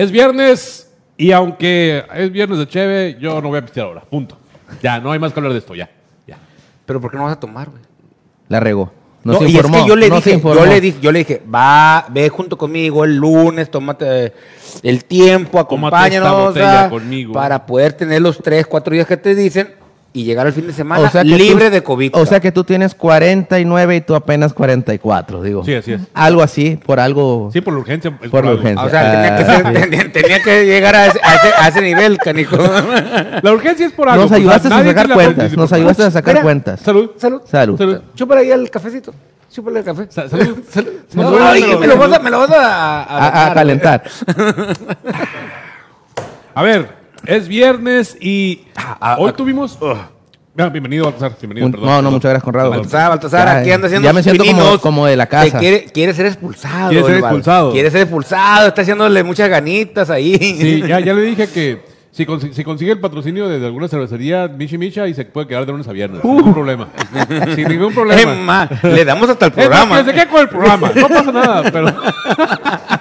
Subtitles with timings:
[0.00, 4.00] Es viernes y aunque es viernes de Cheve, yo no voy a pistear ahora.
[4.00, 4.38] Punto.
[4.82, 5.90] Ya, no hay más que hablar de esto, ya.
[6.26, 6.38] ya.
[6.86, 7.82] Pero ¿por qué no vas a tomar, güey?
[8.48, 8.90] La regó.
[9.22, 9.82] No, No, se y es informó.
[9.82, 10.58] que yo le, no dije, informó.
[10.60, 14.32] yo le dije, yo le dije, va, ve junto conmigo el lunes, tómate
[14.82, 17.34] el tiempo, Tómate esta acompáñanos ah, conmigo.
[17.34, 19.74] para poder tener los tres, cuatro días que te dicen
[20.12, 22.10] y llegar al fin de semana O sea que libre tú- de COVID.
[22.16, 25.64] O sea que tú tienes 49 y tú apenas 44, digo.
[25.64, 26.00] Sí, así es.
[26.14, 27.50] Algo así, por algo.
[27.52, 28.18] Sí, por la urgencia.
[28.30, 28.84] Por la urgencia.
[28.84, 29.72] O sea, tenía que, Ah, ser- sí.
[29.90, 32.56] tenía, tenía que llegar a ese, a ese- a ese nivel, canijo.
[33.42, 34.22] La urgencia es por algo.
[34.22, 35.56] Nos pues, ayudaste a sacar cuentas.
[35.56, 36.42] Nos ayudaste a sacar Mira.
[36.42, 36.80] cuentas.
[36.80, 37.10] Salud.
[37.16, 37.42] Salud.
[37.48, 37.78] Salud.
[37.78, 38.00] Salud.
[38.16, 39.14] Chúpale ahí el cafecito.
[39.52, 40.06] Chúpale el café.
[40.10, 40.58] Sa- salud.
[40.70, 40.90] salud.
[41.14, 41.30] No,
[41.78, 44.02] me lo vas a, me lo vas a, A, a dar, calentar.
[46.54, 46.88] A ver,
[47.26, 49.78] es viernes y ah, hoy ah, tuvimos...
[49.82, 51.32] Ah, bienvenido, Baltasar.
[51.40, 51.86] Bienvenido, Un- perdón.
[51.88, 52.12] no, no, perdón.
[52.14, 52.70] muchas gracias, Conrado.
[52.70, 55.58] Baltasar, Baltasar, Ya, aquí anda haciendo ya me siento como- como de la casa.
[55.58, 56.90] Quiere, quiere ser expulsado.
[56.90, 57.72] Quiere ser expulsado.
[57.72, 58.68] Quiere ser expulsado.
[58.68, 60.36] Está haciéndole muchas ganitas ahí.
[60.36, 63.86] Sí, ya, ya le dije que si, consi- si consigue el patrocinio de, de alguna
[63.88, 66.20] cervecería, Michi Micha, y se puede quedar de lunes a viernes.
[66.20, 66.88] Sin ningún problema.
[67.54, 68.34] Sin ningún Es problema.
[68.34, 69.98] más, le damos hasta el Es más, programa.
[69.98, 70.90] que se quede con el programa.
[70.94, 71.86] No pasa nada, pero...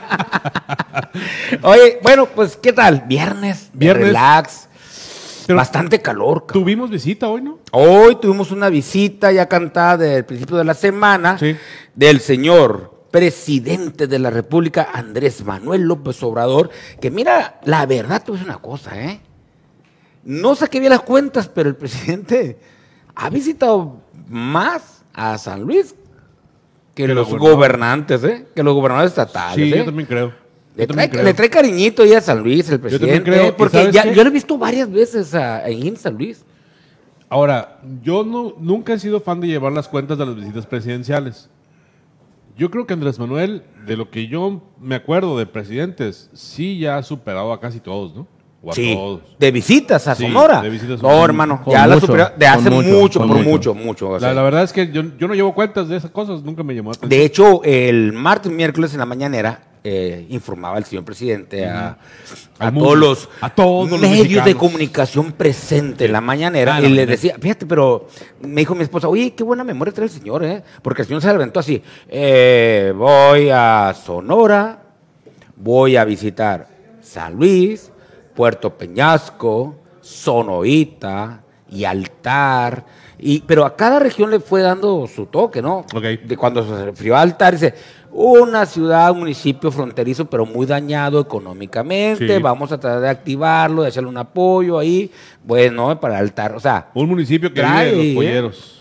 [1.64, 3.04] Oye, bueno, pues, ¿qué tal?
[3.08, 3.70] Viernes.
[3.74, 4.08] Viernes.
[4.08, 4.70] Relax.
[5.48, 6.46] Pero- Bastante calor.
[6.46, 6.64] cabrón.
[6.64, 7.58] Tuvimos visita hoy, ¿no?
[7.72, 11.56] Hoy tuvimos una visita ya cantada desde el principio de la semana Sí.
[11.96, 16.70] del señor presidente de la República, Andrés Manuel López Obrador,
[17.02, 19.20] que mira, la verdad te voy a decir una cosa, ¿eh?
[20.24, 22.60] No saqué bien las cuentas, pero el presidente
[23.16, 25.96] ha visitado más a San Luis
[26.94, 27.56] que, Que los los gobernadores.
[27.58, 28.46] gobernantes, ¿eh?
[28.56, 29.56] Que los gobernadores estatales.
[29.56, 29.78] Sí, ¿eh?
[29.80, 30.34] yo también creo.
[30.80, 31.24] Le Yo trae, también creo.
[31.24, 33.24] le trae cariñito ahí a San Luis, el presidente.
[33.24, 33.48] creo, ¿eh?
[33.50, 36.46] ¿y Porque ya, yo lo he visto varias veces a- ahí en San Luis.
[37.28, 41.50] Ahora, yo no, nunca he sido fan de llevar las cuentas de las visitas presidenciales.
[42.58, 46.98] Yo creo que Andrés Manuel, de lo que yo me acuerdo de presidentes, sí ya
[46.98, 48.28] ha superado a casi todos, ¿no?
[48.62, 49.22] O a Sí, todos.
[49.40, 50.62] de visitas a Sí, Sonora.
[50.62, 53.28] de visitas a no, hermano, Con ya la mucho, superó de hace mucho, mucho, por
[53.28, 53.44] mucho.
[53.44, 54.10] mucho, mucho.
[54.10, 54.30] o sea.
[54.30, 56.74] La, la verdad es que yo, yo no llevo cuentas de esas cosas, nunca me
[56.76, 57.10] llamó la atención.
[57.10, 61.98] de hecho, el martes, miércoles en la mañanera, eh, informaba el señor presidente a,
[62.60, 66.80] a Al todos los, a todos los medios de comunicación presentes en la mañanera Ah,
[66.82, 68.08] y la le decía, fíjate, pero
[68.42, 70.64] me dijo mi esposa, oye, qué buena memoria trae el señor, ¿eh?
[70.82, 74.84] Porque el señor se aventó así, eh, voy a Sonora,
[75.56, 76.68] voy a visitar
[77.02, 77.92] San Luis,
[78.36, 82.86] Puerto Peñasco, Sonoita y Altar.
[83.18, 85.86] Y, pero a cada región le fue dando su toque, ¿no?
[85.92, 87.74] De cuando se refirió a Altar, dice,
[88.12, 92.42] una ciudad, un municipio fronterizo, pero muy dañado económicamente, Sí.
[92.42, 95.12] vamos a tratar de activarlo, de echarle un apoyo ahí,
[95.44, 98.14] bueno, para Altar, o sea, Un municipio que Trae, vive de ¿eh?
[98.14, 98.76] los polleros.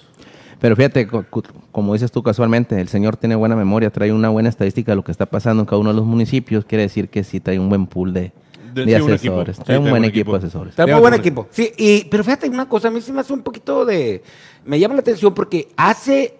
[0.60, 4.28] Pero fíjate, co- co- como dices tú casualmente, el señor tiene buena memoria, trae una
[4.28, 6.64] buena estadística de lo que está pasando en cada uno de los municipios.
[6.64, 8.32] Quiere decir que sí trae un buen pool de,
[8.74, 9.34] De- de sí, un equipo.
[9.34, 9.56] asesores.
[9.56, 10.32] Sí, trae un trae buen equipo equipo.
[10.32, 10.70] de asesores.
[10.72, 11.46] Está muy Fíjate, buen equipo.
[11.52, 14.20] Sí, y, pero fíjate una cosa, a mí sí me hace un poquito de...
[14.64, 16.37] Me llama la atención porque hace...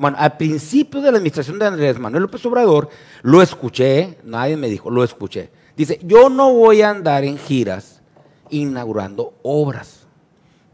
[0.00, 2.88] Bueno, al principio de la administración de Andrés Manuel López Obrador,
[3.20, 5.50] lo escuché, nadie me dijo, lo escuché.
[5.76, 8.00] Dice, yo no voy a andar en giras
[8.48, 10.06] inaugurando obras.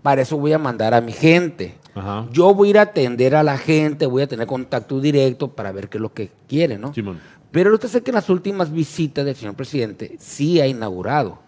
[0.01, 1.75] Para eso voy a mandar a mi gente.
[1.97, 2.29] Ajá.
[2.31, 5.73] Yo voy a ir a atender a la gente, voy a tener contacto directo para
[5.73, 6.95] ver qué es lo que quiere, ¿no?
[6.95, 7.19] Simón.
[7.51, 11.41] Pero usted sé que en las últimas visitas del señor presidente sí ha inaugurado.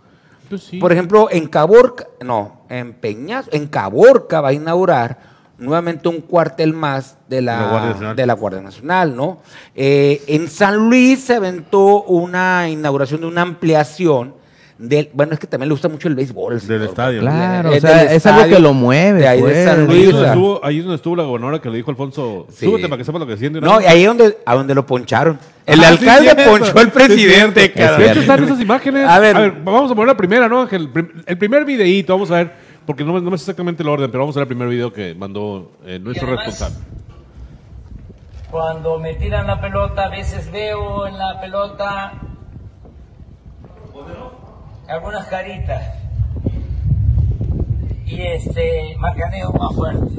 [0.49, 0.79] Pues sí.
[0.79, 6.73] Por ejemplo, en Caborca, no, en Peñas, en Caborca va a inaugurar nuevamente un cuartel
[6.73, 8.17] más de la, La Guardia Nacional.
[8.17, 9.43] de la Guardia Nacional, ¿no?
[9.75, 14.35] Eh, en San Luis se aventó una inauguración de una ampliación
[14.79, 16.53] del, bueno, es que también le gusta mucho el béisbol.
[16.53, 16.83] Del señor.
[16.83, 17.21] estadio.
[17.21, 19.19] Claro, Eh, o sea, del es algo que lo mueve.
[19.23, 19.65] de ahí de pues.
[19.65, 21.91] San Ahí Luis, es, donde estuvo, ahí es donde estuvo la gobernadora que le dijo
[21.91, 22.67] a Alfonso, Sí.
[22.67, 23.61] súbete para que sepa lo que siente.
[23.61, 25.37] No, y ahí donde, a donde lo poncharon.
[25.67, 27.99] El Ah, sí, alcalde ponchó al Sí, presidente, cabrón.
[27.99, 29.05] De hecho, están esas imágenes.
[29.09, 29.53] A ver.
[29.65, 30.89] vamos a poner la primera, ¿no, Ángel?
[31.27, 32.53] El primer videíto, vamos a ver,
[32.89, 34.67] porque no, me- no me sé exactamente el orden, pero vamos a ver el primer
[34.67, 36.87] video que mandó eh, nuestro además- responsable.
[38.51, 42.15] Cuando me tiran la pelota, a veces veo en la pelota
[44.89, 45.83] algunas caritas.
[48.07, 50.15] Y este, macaneo más fuerte.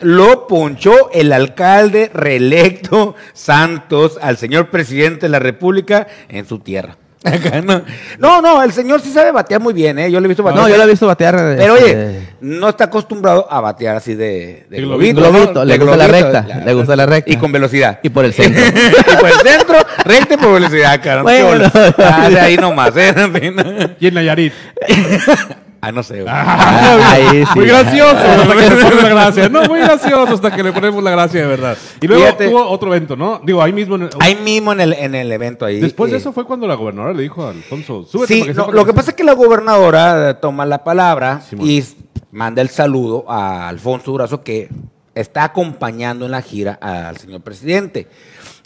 [0.00, 6.96] Lo ponchó el alcalde reelecto Santos al señor presidente de la República en su tierra.
[7.34, 7.82] Acá no.
[8.18, 10.10] no, no, el señor sí sabe batear muy bien, ¿eh?
[10.10, 10.62] Yo lo he visto batear.
[10.62, 11.36] No, yo lo he visto batear.
[11.56, 15.20] Pero este, oye, no está acostumbrado a batear así de, de globito.
[15.20, 15.64] globito, ¿no?
[15.64, 17.32] le De gusta la recta, le gusta la recta.
[17.32, 18.00] Y con velocidad.
[18.02, 18.62] Y por el centro.
[18.66, 21.30] y por el centro, recta y por velocidad, caramba.
[21.30, 21.70] Bueno.
[21.98, 23.14] Ah, de ahí nomás, ¿eh?
[24.00, 24.52] Y en Nayarit.
[25.80, 26.22] ah, no sé.
[26.22, 26.26] güey.
[26.28, 27.58] Ah, ahí sí.
[27.58, 29.48] Muy gracioso hasta que le ponemos la gracia.
[29.48, 31.76] No, muy gracioso hasta que le ponemos la gracia de verdad.
[32.00, 32.48] Y luego Fíjate.
[32.48, 33.40] tuvo otro evento, ¿no?
[33.44, 33.96] Digo, ahí mismo.
[33.96, 35.80] en el- Ahí mismo en el, en el evento ahí.
[35.80, 38.56] Después de eso fue cuando la gobernadora le dijo a Alfonso, súbete Sí, para que
[38.58, 41.66] no, sepa lo que pasa es que la gobernadora eh, toma la palabra Simón.
[41.68, 41.84] y
[42.32, 44.68] manda el saludo a Alfonso Durazo que
[45.14, 48.06] está acompañando en la gira al señor presidente.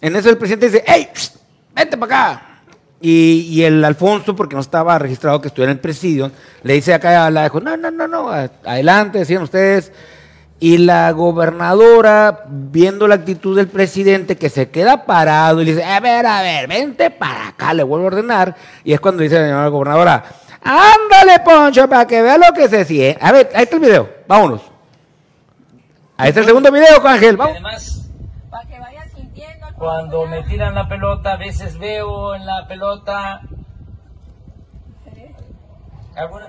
[0.00, 1.08] En eso el presidente dice, ¡Ey!
[1.14, 1.36] psst,
[1.74, 2.48] ¡Vente para acá!
[3.04, 6.31] Y, y el Alfonso, porque no estaba registrado que estuviera en el presidio,
[6.62, 9.93] le dice acá a la dijo, no, no, no, no, adelante, decían ustedes.
[10.60, 15.84] Y la gobernadora, viendo la actitud del presidente, que se queda parado y le dice,
[15.84, 18.54] a ver, a ver, vente para acá, le vuelvo a ordenar.
[18.84, 20.25] Y es cuando dice la señora gobernadora,
[20.62, 23.19] ándale, Poncho, para que vea lo que se siente.
[23.20, 24.62] A ver, ahí está el video, vámonos.
[26.16, 27.55] Ahí está el segundo video, Ángel, vamos.
[27.55, 28.02] además,
[28.48, 29.66] Para que vayas sintiendo.
[29.66, 33.40] Alfonso, cuando me tiran la pelota, a veces veo en la pelota.
[36.14, 36.46] ¿Alguna?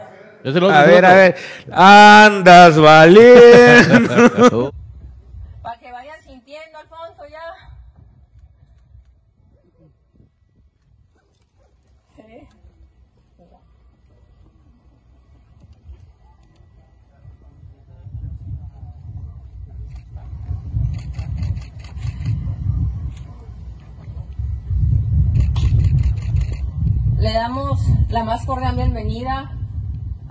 [0.79, 1.35] A ver, a ver,
[1.71, 4.71] andas valiendo.
[5.63, 7.41] Para que vayas sintiendo, Alfonso, ya.
[12.15, 12.47] Sí.
[27.23, 27.79] Le damos
[28.09, 29.49] la más cordial bienvenida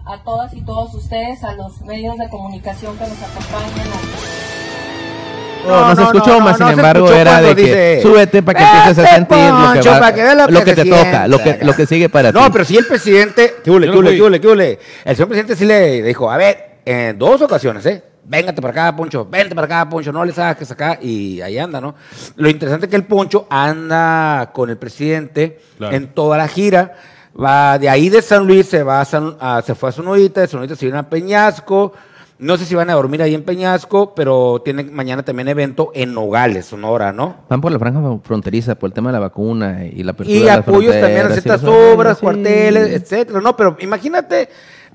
[0.04, 3.86] a todas y todos ustedes, a los medios de comunicación que nos acompañan.
[3.88, 8.42] a- No, no, se escuchó, no, más no sin embargo era de que dice, súbete
[8.42, 11.28] para que empieces a "Vete, sentir lo que, va- que lo que te toca, siente".
[11.28, 12.38] lo que, lo que sigue para ti.
[12.38, 13.54] No, pero si el presidente.
[13.64, 14.78] ¿Qué hule, qué hule, qué hule?
[15.06, 18.02] El señor presidente sí le dijo, a ver, en dos ocasiones, ¿eh?
[18.24, 21.80] Véngate para acá, Poncho, vente para acá, Poncho, no le saques acá, y ahí anda,
[21.80, 21.94] ¿no?
[22.36, 25.96] Lo interesante es que el Poncho anda con el presidente Claro.
[25.96, 26.94] en toda la gira.
[27.40, 30.40] Va de ahí de San Luis, se va a San- a- se fue a Sonorita,
[30.40, 31.92] de Sonorita se viene a Peñasco.
[32.38, 36.12] No sé si van a dormir ahí en Peñasco, pero tienen mañana también evento en
[36.14, 37.36] Nogales, Sonora, ¿no?
[37.48, 40.40] Van por la franja fronteriza, por el tema de la vacuna y la apertura Y
[40.40, 42.22] de las apoyos también a ciertas obras, Sí.
[42.22, 43.40] cuarteles, etcétera.
[43.40, 44.48] No, pero imagínate,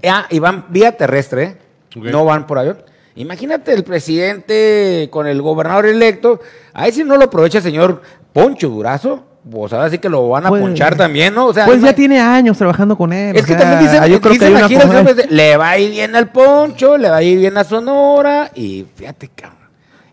[0.07, 1.57] ah, y van vía terrestre, ¿eh?
[1.95, 2.77] No van por avión.
[3.17, 6.39] Imagínate el presidente con el gobernador electo.
[6.73, 8.01] Ahí si no lo aprovecha el señor
[8.33, 11.47] Poncho Durazo, pues ahora sí que lo van a Pues- ponchar también, ¿no?
[11.47, 13.35] O sea, Pues ya tiene años trabajando con él.
[13.35, 15.91] es que sea, también dicen, yo creo que hay una presidente, le va a ir
[15.91, 19.57] bien al Poncho, le va a ir bien a Sonora, y fíjate, cabrón.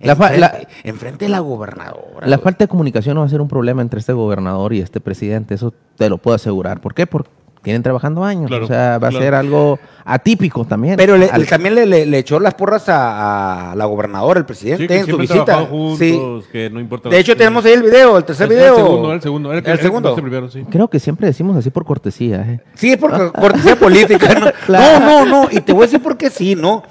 [0.01, 2.27] La la- enfrente, enfrente de la gobernadora.
[2.27, 2.45] La güey.
[2.45, 5.55] falta de comunicación no va a ser un problema entre este gobernador y este presidente,
[5.55, 6.81] eso te lo puedo asegurar.
[6.81, 7.07] ¿Por qué?
[7.07, 7.31] Porque
[7.65, 8.47] tienen trabajando años.
[8.47, 9.17] Claro, o sea, va claro.
[9.19, 10.97] a ser algo atípico también.
[10.97, 14.45] Pero le- Al- también le, le- le echó las porras a, a la gobernadora, el
[14.47, 15.57] presidente, Sí, que en su visita.
[15.65, 16.21] juntos, Sí.
[16.53, 17.09] que no importa.
[17.09, 18.77] De hecho, tenemos ahí el video, el tercer El- video.
[18.77, 19.53] El segundo, el segundo.
[19.53, 20.15] El, El el segundo.
[20.15, 20.63] el primero, sí.
[20.71, 22.43] Creo que siempre decimos así por cortesía.
[22.43, 22.61] ¿eh?
[22.75, 24.35] Sí, es por cortesía política.
[24.39, 24.47] ¿no?
[24.67, 25.01] Claro.
[25.01, 25.49] no, no, no.
[25.51, 26.83] Y te voy a decir por qué sí, ¿no?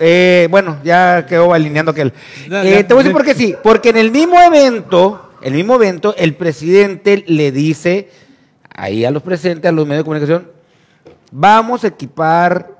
[0.00, 2.12] Eh, bueno, ya quedó alineando aquel.
[2.48, 3.12] Ya, Eh, ya, te voy a decir ya.
[3.12, 3.54] por qué sí.
[3.62, 8.08] Porque en el mismo evento, el mismo evento, el presidente le dice
[8.78, 10.48] ahí a los presentes, a los medios de comunicación,
[11.32, 12.78] vamos a equipar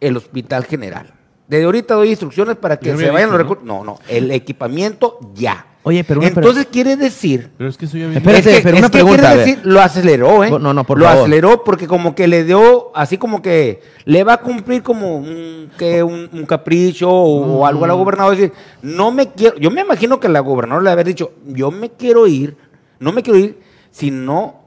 [0.00, 1.12] el hospital general.
[1.48, 3.64] Desde ahorita doy instrucciones para que se vayan los recursos.
[3.64, 5.64] No, no, el equipamiento ya.
[5.84, 8.10] Oye, pero una- Entonces quiere decir Pero es que eso ya.
[8.12, 10.50] Espérate, es que, pero es una que pregunta, quiere decir, lo aceleró, ¿eh?
[10.50, 11.20] No, no, por Lo favor.
[11.22, 15.70] aceleró porque como que le dio, así como que le va a cumplir como un,
[15.78, 18.36] que un, un capricho o, o algo a la gobernadora.
[18.36, 18.52] Decir,
[18.82, 22.26] no me quiero, yo me imagino que la gobernadora le haber dicho, yo me quiero
[22.26, 22.56] ir,
[22.98, 23.60] no me quiero ir
[23.92, 24.65] si no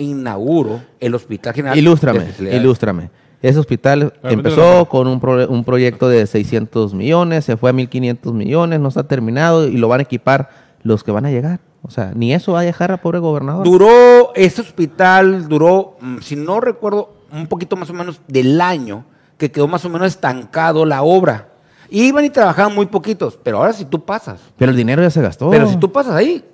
[0.00, 1.78] inauguro el hospital general.
[1.78, 2.62] Ilústrame, especialidades".
[2.62, 3.10] ilústrame.
[3.42, 8.32] Ese hospital empezó con un, pro- un proyecto de 600 millones, se fue a 1.500
[8.34, 10.50] millones, no está terminado y lo van a equipar
[10.82, 11.60] los que van a llegar.
[11.82, 13.64] O sea, ni eso va a dejar al pobre gobernador.
[13.64, 19.06] Duró, ese hospital duró, mm, si no recuerdo, un poquito más o menos del año
[19.38, 21.48] que quedó más o menos estancado la obra.
[21.88, 25.22] Iban y trabajaban muy poquitos, pero ahora si tú pasas, Pero el dinero ya se
[25.22, 25.48] gastó.
[25.48, 26.44] pero si tú pasas ahí,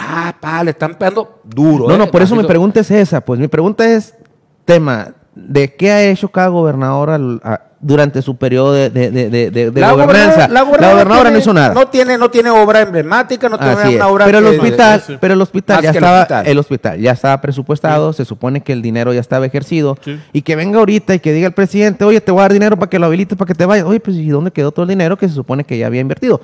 [0.00, 1.88] pa, pa, le están pegando duro.
[1.88, 1.98] No, ¿eh?
[1.98, 3.20] no, por eso mi pregunta es esa.
[3.20, 4.14] Pues mi pregunta es,
[4.64, 9.30] tema, ¿de qué ha hecho cada gobernador al- a- durante su periodo de, de, de,
[9.30, 10.46] de- de- de La gobernanza?
[10.48, 11.72] gobernadora- la gobernadora no tiene- hizo nada.
[11.74, 13.96] No tiene, no tiene obra emblemática, no tiene es.
[13.96, 16.46] una obra Pero el hospital, pero el hospital ya el estaba, hospital.
[16.46, 20.20] el hospital ya estaba presupuestado, se supone que el dinero ya estaba ejercido Sí.
[20.34, 22.76] y que venga ahorita y que diga el presidente, oye, te voy a dar dinero
[22.76, 23.86] para que lo habilites, para que te vayas.
[23.86, 26.40] Oye, pues ¿y dónde quedó todo el dinero que se supone que ya había invertido?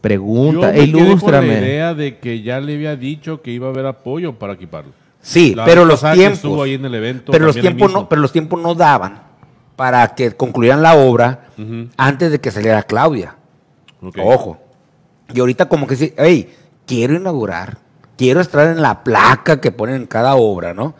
[0.00, 1.58] Pregunta, Yo me quedé con la ilústrame.
[1.58, 4.92] idea de que ya le había dicho que iba a haber apoyo para equiparlo.
[5.20, 6.38] Sí, La pero los tiempos.
[6.38, 9.20] estuvo ahí en el evento, pero los tiempos no, pero los tiempos no daban
[9.76, 11.46] para que concluyeran la obra
[11.98, 13.34] antes de que saliera Claudia.
[14.22, 14.58] Ojo.
[15.34, 16.48] Y ahorita como que sí, hey,
[16.86, 17.76] quiero inaugurar,
[18.16, 20.94] quiero estar en la placa que ponen en cada obra, ¿no?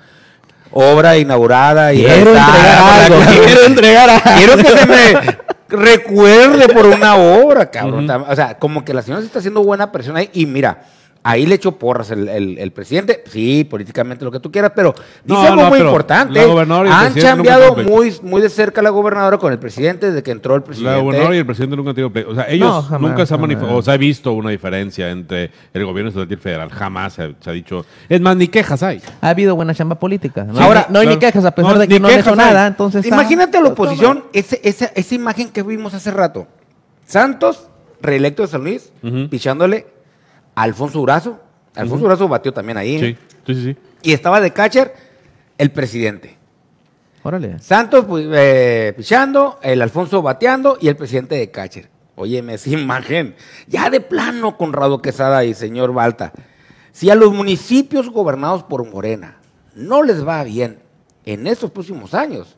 [0.73, 4.31] Obra inaugurada y Quiero entregar algo, quiero entregar algo.
[4.37, 5.39] Quiero que se me
[5.71, 8.09] recuerde por una obra, cabrón.
[8.11, 10.31] O sea, como que la señora se está haciendo buena presión ahí.
[10.33, 10.83] Y mira,
[11.23, 13.23] ahí le echó porras el, el- el presidente.
[13.31, 16.41] Sí, políticamente lo que tú quieras, pero dice No, algo no, muy importante.
[16.41, 20.63] Han tuvieron muy, muy de cerca la gobernadora con el presidente desde que entró el
[20.63, 20.97] presidente.
[20.97, 22.31] La gobernadora y el presidente nunca han tenido pleito.
[22.31, 25.11] O sea, ellos No, jamás, nunca se han manifestado, o se ha visto una diferencia
[25.11, 26.71] entre el gobierno estatal y el federal.
[26.71, 27.85] Jamás se ha, se ha dicho.
[28.09, 29.03] Es más, ni quejas hay.
[29.21, 30.45] Ha habido buena chamba política.
[30.45, 32.67] No, Ahora, no hay ni quejas, a pesar No, de que no han hecho nada.
[32.67, 36.47] Entonces está- Imagínate a la oposición, ese- esa, esa imagen que vimos hace rato.
[37.05, 37.69] Santos,
[38.01, 38.93] reelecto de San Luis,
[39.29, 39.87] pichándole
[40.63, 41.41] Alfonso Durazo.
[41.75, 42.99] Alfonso Durazo batió también ahí.
[42.99, 43.65] Sí, sí, sí.
[43.65, 43.77] sí.
[44.03, 44.95] Y estaba de catcher
[45.59, 46.37] el presidente.
[47.23, 47.59] Órale.
[47.59, 51.89] Santos pues, eh, pichando, el Alfonso bateando y el presidente de catcher.
[52.17, 53.35] Óyeme, esa imagen.
[53.67, 56.33] Ya de plano, Conrado Quesada y señor Balta.
[56.93, 59.37] Si a los municipios gobernados por Morena
[59.75, 60.81] no les va bien
[61.25, 62.57] en estos próximos años,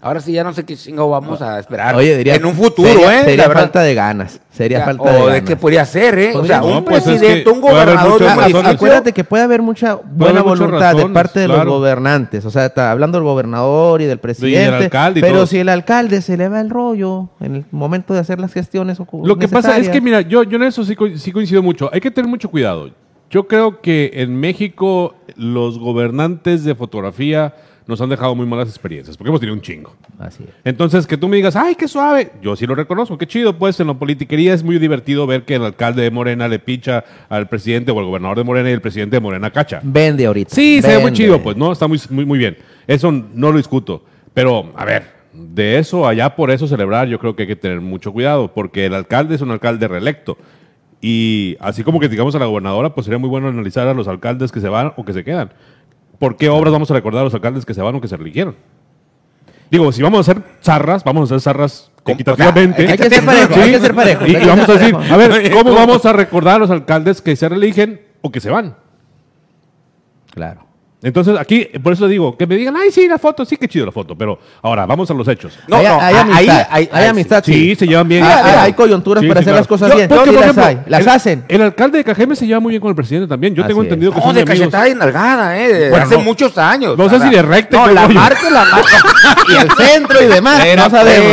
[0.00, 2.36] ahora sí ya no sé qué chingo vamos a esperar Oye, diría.
[2.36, 3.24] en un futuro, sería, ¿eh?
[3.24, 4.40] Sería falta de ganas.
[4.50, 5.42] Sería Ya, falta o de de, ganas.
[5.42, 6.32] qué podría ser, ¿eh?
[6.36, 8.68] O sea, un pues es presidente, que un gobernador de.
[8.70, 12.44] Acuérdate que puede haber mucha buena haber voluntad de parte de los gobernantes.
[12.44, 14.84] O sea, está hablando del gobernador y del presidente.
[14.84, 15.46] alcalde y pero todo.
[15.46, 18.98] si el alcalde se le va el rollo en el momento de hacer las gestiones
[19.22, 21.90] Lo que pasa es que, mira, yo, yo en eso sí, co- sí coincido mucho.
[21.92, 22.90] Hay que tener mucho cuidado.
[23.30, 27.54] Yo creo que en México los gobernantes de fotografía
[27.88, 29.96] nos han dejado muy malas experiencias, porque hemos tenido un chingo.
[30.18, 30.50] Así es.
[30.62, 33.80] Entonces, que tú me digas, ay, qué suave, yo sí lo reconozco, qué chido, pues
[33.80, 37.48] en la politiquería es muy divertido ver que el alcalde de Morena le picha al
[37.48, 39.80] presidente o al gobernador de Morena y el presidente de Morena cacha.
[39.82, 40.54] Vende ahorita.
[40.54, 41.72] Sí, se ve muy chido, pues, ¿no?
[41.72, 42.58] Está muy, muy, muy bien.
[42.86, 44.04] Eso no lo discuto.
[44.34, 47.80] Pero, a ver, de eso allá por eso celebrar, yo creo que hay que tener
[47.80, 50.36] mucho cuidado, porque el alcalde es un alcalde reelecto.
[51.00, 54.52] Y así como criticamos a la gobernadora, pues sería muy bueno analizar a los alcaldes
[54.52, 55.52] que se van o que se quedan.
[56.18, 58.16] ¿Por qué obras vamos a recordar a los alcaldes que se van o que se
[58.16, 58.56] reeligieron?
[59.70, 62.88] Digo, si vamos a hacer zarras, vamos a hacer zarras equitativamente.
[62.88, 65.50] hay que ser parejo, hay que ser parejo, Y, y vamos a decir, a ver,
[65.52, 68.76] ¿cómo vamos a recordar a los alcaldes que se reeligen o que se van?
[70.32, 70.67] Claro.
[71.00, 73.86] Entonces, aquí, por eso digo, que me digan, ay, sí, la foto, sí, qué chido
[73.86, 75.56] la foto, pero ahora, vamos a los hechos.
[75.68, 76.66] No, hay, no, hay ahí- amistad.
[76.70, 77.42] ahí- hay ahí- amistad.
[77.46, 78.24] Sí, se llevan bien.
[78.24, 79.60] Hay, hay- hay coyunturas Sí, para sí, hacer claro.
[79.60, 80.08] las cosas Yo- bien.
[80.08, 80.78] porque, por las ejemplo, hay.
[80.86, 81.44] Las el, hacen.
[81.48, 83.54] El alcalde de Cajeme se lleva muy bien con el presidente también.
[83.54, 83.86] Yo Así tengo es.
[83.86, 84.58] entendido que No, son de amigos.
[84.58, 85.72] cachetada y nalgada, ¿eh?
[85.72, 86.22] De Bueno, hace no.
[86.24, 86.98] muchos años.
[86.98, 88.14] No sé si de recta No, la rollo.
[88.14, 88.98] marca, la marca.
[89.48, 90.64] y el centro y demás.
[90.64, 91.26] Era, no sabemos.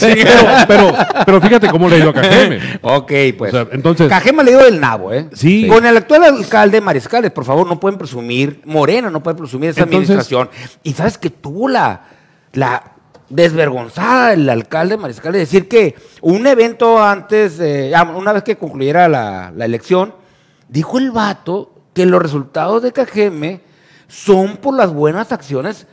[0.00, 0.94] pero, pero,
[1.26, 2.58] pero fíjate cómo le ha ido a Cajeme.
[2.80, 3.54] Ok, pues.
[3.72, 5.26] Entonces- Cajema le dio el nabo, ¿eh?
[5.34, 5.66] Sí.
[5.68, 9.82] Con el actual alcalde Mariscales, por favor, no pueden presumir, Morena no puede presumir esa
[9.82, 10.48] Entonces- administración.
[10.82, 12.02] Y sabes que tuvo la,
[12.52, 12.92] la
[13.28, 19.08] desvergonzada el alcalde Mariscal de decir que un evento antes, eh, una vez que concluyera
[19.08, 20.14] la, la elección,
[20.68, 23.60] dijo el vato que los resultados de Cajeme
[24.08, 25.86] son por las buenas acciones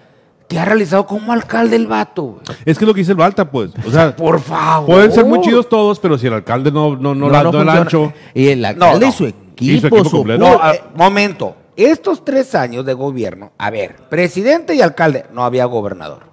[0.48, 2.40] que ha realizado como alcalde el vato.
[2.66, 3.72] Es que es lo que dice el Balta, pues.
[3.86, 4.88] O sea, Por favor.
[4.88, 7.70] pueden ser muy chidos todos, pero si el alcalde no, no, no, la, no el
[7.70, 8.12] ancho.
[8.34, 9.08] Y el alcalde no.
[9.10, 10.40] y su Y su equipo, equipo su completo.
[10.44, 11.56] No, a- momento.
[11.80, 16.24] Estos tres años de gobierno, a ver, presidente y alcalde, no había gobernador.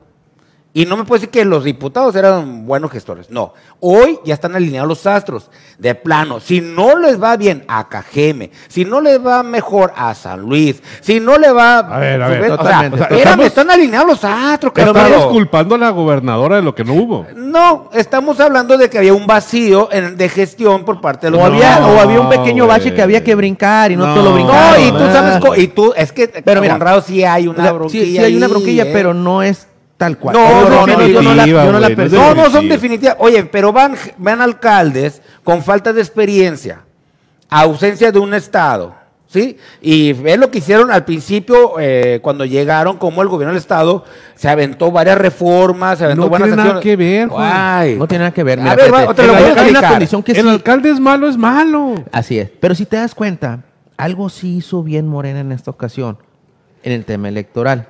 [0.76, 3.30] Y no me puede decir que los diputados eran buenos gestores.
[3.30, 3.54] No.
[3.80, 5.50] Hoy ya están alineados los astros.
[5.78, 6.38] De plano.
[6.38, 10.82] Si no les va bien a Cajeme, si no les va mejor a San Luis,
[11.00, 11.78] si no le va.
[11.78, 12.94] A ver, a ver, o sea, totalmente.
[12.94, 16.62] o sea, Estamos- espérame, están alineados los astros, Pero estamos culpando a la gobernadora de
[16.62, 17.26] lo que no hubo.
[17.34, 21.40] No, estamos hablando de que había un vacío en- de gestión por parte de los
[21.40, 24.12] O había, No, o había un pequeño bache que había que brincar y no, No.
[24.14, 24.82] te lo No, brincaron.
[24.84, 27.72] y tú sabes, y tú, es que, Pero mira, Conrado, sí hay una O sea,
[27.72, 28.04] bronquilla.
[28.04, 28.90] sí, sí hay una bronquilla, ¿eh?
[28.92, 30.36] pero no es tal cual.
[30.36, 32.12] No, no, no, no, yo no la, yo no la güey, no es.
[32.12, 33.16] No, no son definitivas.
[33.18, 36.80] Oye, pero van, van alcaldes con falta de experiencia,
[37.48, 38.94] ausencia de un Estado,
[39.26, 39.56] ¿sí?
[39.80, 44.04] Y ve lo que hicieron al principio eh, cuando llegaron, como el gobierno del Estado
[44.34, 47.50] se aventó varias reformas, se aventó No buenas tiene nada que ver, Juan.
[47.54, 47.96] Ay.
[47.96, 48.58] No tiene nada que ver.
[48.60, 50.48] A Mira, ver, fíjate, va, te lo voy a hay una condición que el sí-
[50.48, 51.94] alcalde es malo, es malo.
[52.12, 52.50] Así es.
[52.60, 53.60] Pero si te das cuenta,
[53.96, 56.18] algo sí hizo bien Morena en esta ocasión,
[56.82, 57.88] en el tema electoral.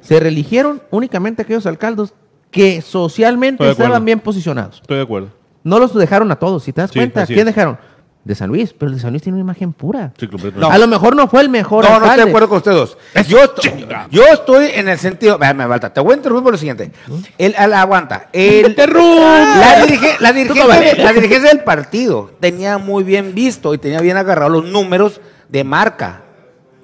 [0.00, 2.12] Se reeligieron únicamente aquellos alcaldes
[2.50, 4.80] que socialmente estaban bien posicionados.
[4.80, 5.28] Estoy de acuerdo.
[5.62, 7.26] No los dejaron a todos, si te das Sí, cuenta.
[7.26, 7.46] ¿Quién es.
[7.46, 7.78] dejaron?
[8.22, 10.12] De San Luis, pero el de San Luis tiene una imagen pura.
[10.18, 10.26] Sí.
[10.56, 10.70] No.
[10.70, 12.14] A lo mejor no fue el mejor No, no alcalde.
[12.14, 12.98] estoy de acuerdo con ustedes dos.
[13.28, 15.36] Yo, estoy- yo estoy en el sentido.
[15.38, 15.92] Me falta.
[15.92, 16.90] Te voy a interrumpir por lo siguiente.
[17.36, 18.28] El, el- aguanta.
[18.32, 24.00] El, la, dirige- la dirigencia, la dirigencia del partido tenía muy bien visto y tenía
[24.00, 26.22] bien agarrado los números de marca.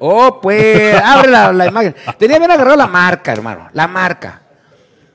[0.01, 1.95] Oh, pues, abre la, la imagen.
[2.19, 3.69] Tenía bien agarrado la marca, hermano.
[3.75, 4.43] La marca.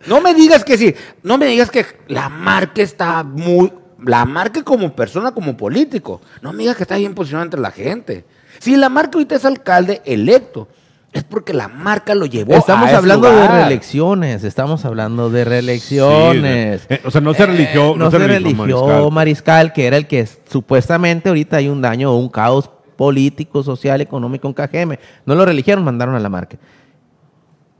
[0.05, 0.93] No me digas que sí.
[1.23, 3.73] No me digas que la marca está muy.
[4.05, 6.21] La marca como persona, como político.
[6.41, 8.25] No me digas que está bien posicionado entre la gente.
[8.59, 10.67] Si la marca ahorita es alcalde electo,
[11.11, 13.51] es porque la marca lo llevó Estamos a ese hablando de lugar.
[13.51, 16.81] reelecciones, estamos hablando de reelecciones.
[16.81, 18.85] Sí, de- eh, o sea, no se religió- Eh, no no se se religió religió
[18.85, 19.11] Mariscal.
[19.11, 19.73] Mariscal.
[19.73, 24.47] que era el que supuestamente ahorita hay un daño o un caos político, social, económico
[24.47, 24.97] en KGM.
[25.25, 26.57] No lo religieron, mandaron a la marca.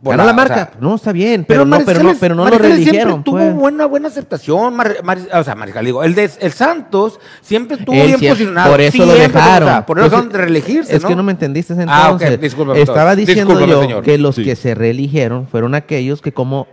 [0.01, 0.53] Ganó la- la o marca.
[0.55, 3.23] sea, no, está bien, pero, no, pero no, pero no lo Mariscal siempre religieron.
[3.23, 3.55] tuvo pues.
[3.55, 4.75] buena, buena aceptación.
[4.75, 8.29] Mar- Mar- o sea, Mariscal, digo, el, de, el Santos siempre estuvo Él bien siempre-
[8.29, 8.71] posicionado.
[8.71, 9.67] Por eso lo siempre, dejaron.
[9.69, 11.07] o sea, por eso Entonces, son de reelegirse, Es ¿no?
[11.07, 12.29] que no me entendiste entonces.
[12.29, 13.27] Ah, discúlpame, Estaba entonces.
[13.27, 14.03] diciendo Discúlpame, yo señor.
[14.03, 14.43] que los Sí.
[14.43, 16.67] que se reeligieron fueron aquellos que como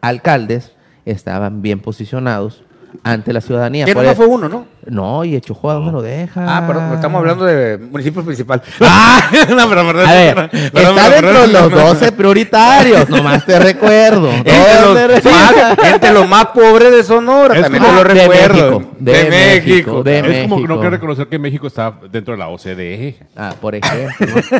[0.00, 0.72] alcaldes
[1.04, 2.63] estaban bien posicionados
[3.02, 3.84] ante la ciudadanía.
[3.84, 4.66] Que nomás eso- fue uno, ¿no?
[4.86, 6.44] No, y Echojoa, ¿dónde lo deja?
[6.46, 8.60] Ah, perdón, estamos hablando de municipio principal.
[8.82, 11.86] Ah, no, pero, perdón, A ver, perdón, está perdón, dentro de los perdón.
[11.98, 14.30] 12 prioritarios, nomás te recuerdo.
[14.44, 18.78] Entre ¿Dónde los, más, pobres de Sonora, Es también como- te lo de recuerdo.
[18.80, 20.74] México, de México, de- es como México.
[20.74, 23.16] no quiere reconocer que México está dentro de la OCDE.
[23.36, 24.26] Ah, por ejemplo.
[24.26, 24.58] ¿no?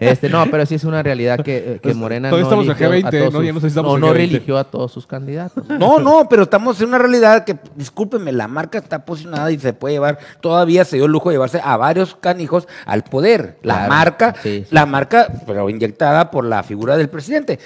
[0.00, 2.90] Este, no, pero sí es una realidad que, que Pues, Morena no estamos en eligió
[2.90, 3.42] G20, a todos ¿no?
[3.42, 4.16] Ya sus- no sé si estamos no, no G20.
[4.16, 5.64] religió a todos sus candidatos.
[5.68, 9.72] No, no, pero estamos en una realidad que, discúlpeme, la marca está posicionada y se
[9.72, 13.58] puede llevar, todavía se dio el lujo de llevarse a varios canijos al poder.
[13.62, 14.74] La Claro, marca, sí, sí.
[14.74, 17.58] la marca, pero inyectada por la figura del presidente.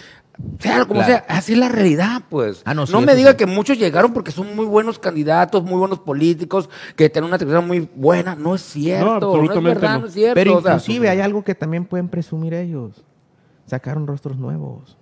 [0.59, 1.07] Sea como Claro.
[1.07, 2.63] sea, así es la realidad, pues.
[2.65, 3.37] Ah, no, sí, me diga sí.
[3.37, 7.67] que muchos llegaron porque son muy buenos candidatos, muy buenos políticos, que tienen una trayectoria
[7.67, 8.35] muy buena.
[8.37, 10.01] No es cierto, no, es verdad, no.
[10.03, 10.35] no es cierto.
[10.37, 13.05] Pero o sea, inclusive hay algo que también pueden presumir ellos.
[13.67, 14.97] Sacaron rostros nuevos.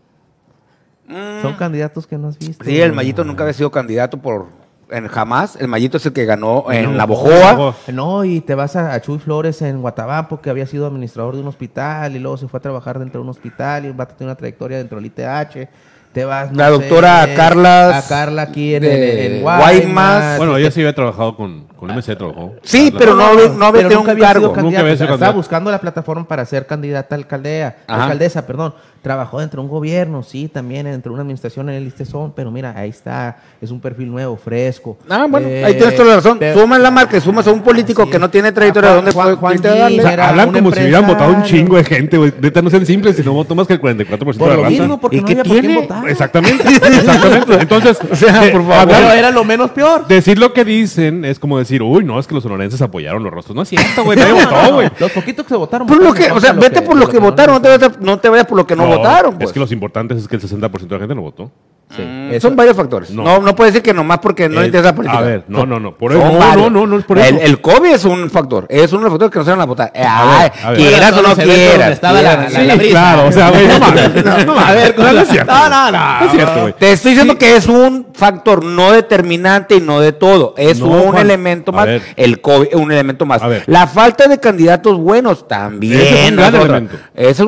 [1.06, 2.64] mm, Son candidatos que no has visto.
[2.64, 4.46] Sí, el Mayito nunca había sido candidato por
[4.90, 5.56] en jamás.
[5.56, 7.52] El Mayito es el que ganó en No, la no, Bojoa.
[7.54, 7.74] no.
[7.92, 11.42] No, y te vas a, a Chuy Flores en Guatabampo, que había sido administrador de
[11.42, 14.08] un hospital, y luego se fue a trabajar dentro de un hospital, y va a
[14.08, 15.68] tener una trayectoria dentro del ITH.
[16.12, 19.60] Te vas, no La sé, doctora Carlas A Carla aquí en, de en, en Guaymas.
[19.74, 20.38] Guaymas.
[20.38, 22.54] Bueno, ella sí había trabajado con, con MC, trabajó.
[22.62, 22.98] Sí, Carla.
[22.98, 24.62] pero no, había- no había pero tenido nunca un había sido cargo.
[24.70, 28.74] Nunca había sido Estaba buscando la plataforma para ser candidata a alcaldea, alcaldesa, perdón.
[29.02, 32.50] Trabajó dentro de un gobierno, sí, también dentro de una administración en el Istezón, pero
[32.50, 34.98] mira, ahí está, es un perfil nuevo, fresco.
[35.08, 36.36] Ah, bueno, Eh, ahí tienes toda la razón.
[36.38, 38.90] pero- Sumas la marca sumas a un político que no tiene trayectoria.
[38.90, 40.00] A ¿Dónde Juan- Juan darle?
[40.00, 42.32] O sea, hablan como si hubieran votado un chingo de gente, güey.
[42.40, 44.68] Neta, no sean simples, si no votó más que el 44% Por de lo la
[44.68, 44.80] raza.
[44.82, 45.80] mismo, porque ¿Y no qué había por quién tiene?
[45.80, 46.08] votar.
[46.08, 47.54] Exactamente, exactamente.
[47.60, 48.88] Entonces, O sea, eh, por favor.
[48.88, 50.06] Pero era lo menos peor.
[50.08, 53.32] decir lo que dicen es como decir, uy, no, es que los sonorenses apoyaron los
[53.32, 53.54] rostros.
[53.54, 54.90] No es cierto, güey, nadie votó, güey.
[54.98, 55.86] Los poquitos que se votaron.
[55.86, 58.00] Por lo votaron que, en o sea, vete por lo que votaron, no te, vayas,
[58.00, 59.36] no te vayas por lo que no, votaron.
[59.36, 59.50] Pues.
[59.50, 61.50] Es que los importantes es que el 60% de la gente no votó.
[61.96, 63.10] Sí, Mm, Son varios factores.
[63.10, 63.40] No, No.
[63.40, 65.18] no, puedes decir que nomás porque no El- le interesa la política.
[65.18, 67.44] a ver, no, no, no, por eso- no, no, no, no es por El, eso.
[67.46, 68.66] el COVID es un factor.
[68.68, 69.90] Es uno de los factores que no se van a votar.
[69.94, 70.78] Eh, A ay, ver, a ver.
[70.80, 71.92] quieras o no quieras.
[71.92, 72.52] estaba la- quieras.
[72.52, 72.90] la- Sí, la brisa.
[72.90, 74.24] claro, o sea, güey, no mames.
[74.24, 75.50] No, no, A ver, no, no es cierto.
[75.52, 76.20] No, no, no.
[76.20, 76.74] No es cierto, güey.
[76.78, 80.54] Te estoy diciendo que es un factor no determinante y no de todo.
[80.58, 81.24] Es No, un Juan.
[81.24, 81.86] elemento más.
[81.86, 82.02] ver.
[82.16, 83.40] El COVID, un elemento más.
[83.42, 83.64] A ver.
[83.66, 85.98] La falta de candidatos buenos también.
[86.00, 86.96] Es un gran elemento.
[87.14, 87.38] Es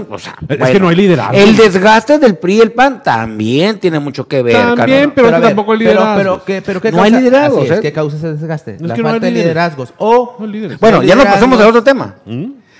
[0.70, 1.34] que no hay liderazgo.
[1.34, 4.56] El desgaste del PRI y el PAN también tiene mucho que ver.
[4.76, 6.16] También, pero, es que ver, tampoco hay pero- liderazgo.
[6.18, 7.20] Pero, ¿qué, pero ¿qué No hay causa?
[7.20, 7.82] liderazgos, Así es, ¿eh?
[7.82, 8.74] ¿Qué causa ese desgaste?
[8.76, 9.44] Es la que no hay falta de líderes.
[9.52, 9.92] liderazgos.
[9.98, 10.80] O, No líderes.
[10.80, 12.14] Bueno, ya nos liderazgos- pasamos al otro tema.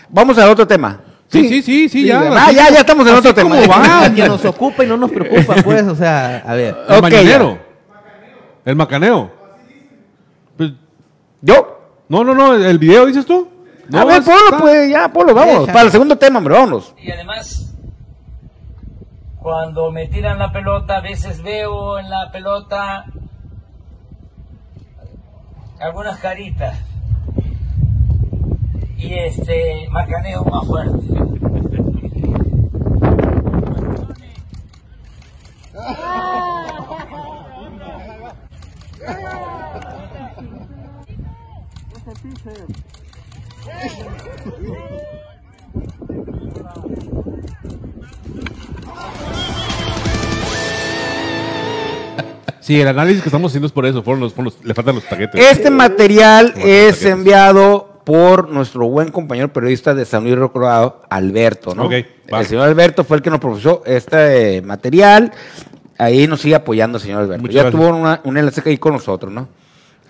[0.09, 1.01] Vamos al otro tema.
[1.29, 2.21] Sí, sí, sí, sí, ya.
[2.33, 3.55] Ah, ya, ya estamos en otro tema.
[3.61, 4.11] va.
[4.15, 6.75] que nos ocupa y no nos preocupa, pues, o sea, a ver.
[6.89, 7.59] El Ok, mañanero.
[8.65, 9.31] El macaneo.
[10.57, 10.73] Pues,
[11.41, 11.79] Yo.
[12.09, 13.49] no, no, no, el video dices tú.
[13.89, 15.67] No, a ver, es- Polo, está- pues ya, Polo, vamos.
[15.69, 16.95] Para el segundo tema, hombre, vámonos.
[17.03, 17.73] Y además,
[19.41, 23.07] cuando me tiran la pelota, a veces veo en la pelota
[25.81, 26.79] algunas caritas.
[28.97, 31.07] Y este, macaneo más fuerte.
[52.71, 54.01] Sí, el análisis que estamos haciendo es por eso.
[54.03, 55.45] Fueron los, fueron los- le faltan los paquetes.
[55.51, 57.05] Este material es paquetes.
[57.05, 61.87] enviado por nuestro buen compañero periodista de San Luis Río Colorado, Alberto, ¿no?
[61.87, 61.93] Ok,
[62.33, 62.41] va.
[62.41, 65.33] el señor Alberto fue el que nos profesó este eh, material.
[65.99, 67.43] Ahí nos sigue apoyando el señor Alberto.
[67.43, 67.81] Muchas ya gracias.
[67.83, 69.49] tuvo una- un enlace ahí con nosotros, ¿no?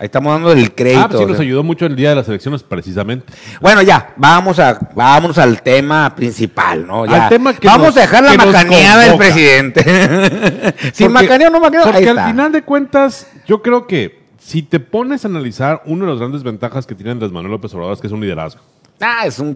[0.01, 1.01] Ahí estamos dando el crédito.
[1.03, 1.45] Ah, pues sí, o nos sea.
[1.45, 3.31] ayudó mucho el día de las elecciones, precisamente.
[3.61, 7.05] Bueno, ya, vamos a, vámonos al tema principal, ¿no?
[7.05, 7.25] Ya.
[7.25, 9.83] Al tema que vamos nos- a dejar la nos macaneada del presidente.
[10.95, 12.29] si Porque- macaneo o no macaneo, Porque ahí al está.
[12.29, 16.43] final de cuentas, yo creo que si te pones a analizar, una de las grandes
[16.43, 18.63] ventajas que tiene Andrés Manuel López Obrador es que es un liderazgo.
[19.01, 19.55] Ah, es un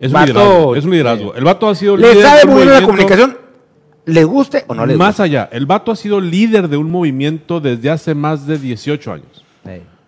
[0.00, 0.76] Es un Vato- liderazgo.
[0.76, 1.34] Es un liderazgo.
[1.36, 3.38] El vato ha sido Le líder sabe muy bien la comunicación,
[4.06, 5.22] le guste o no le Más guste.
[5.22, 9.43] allá, el vato ha sido líder de un movimiento desde hace más de 18 años.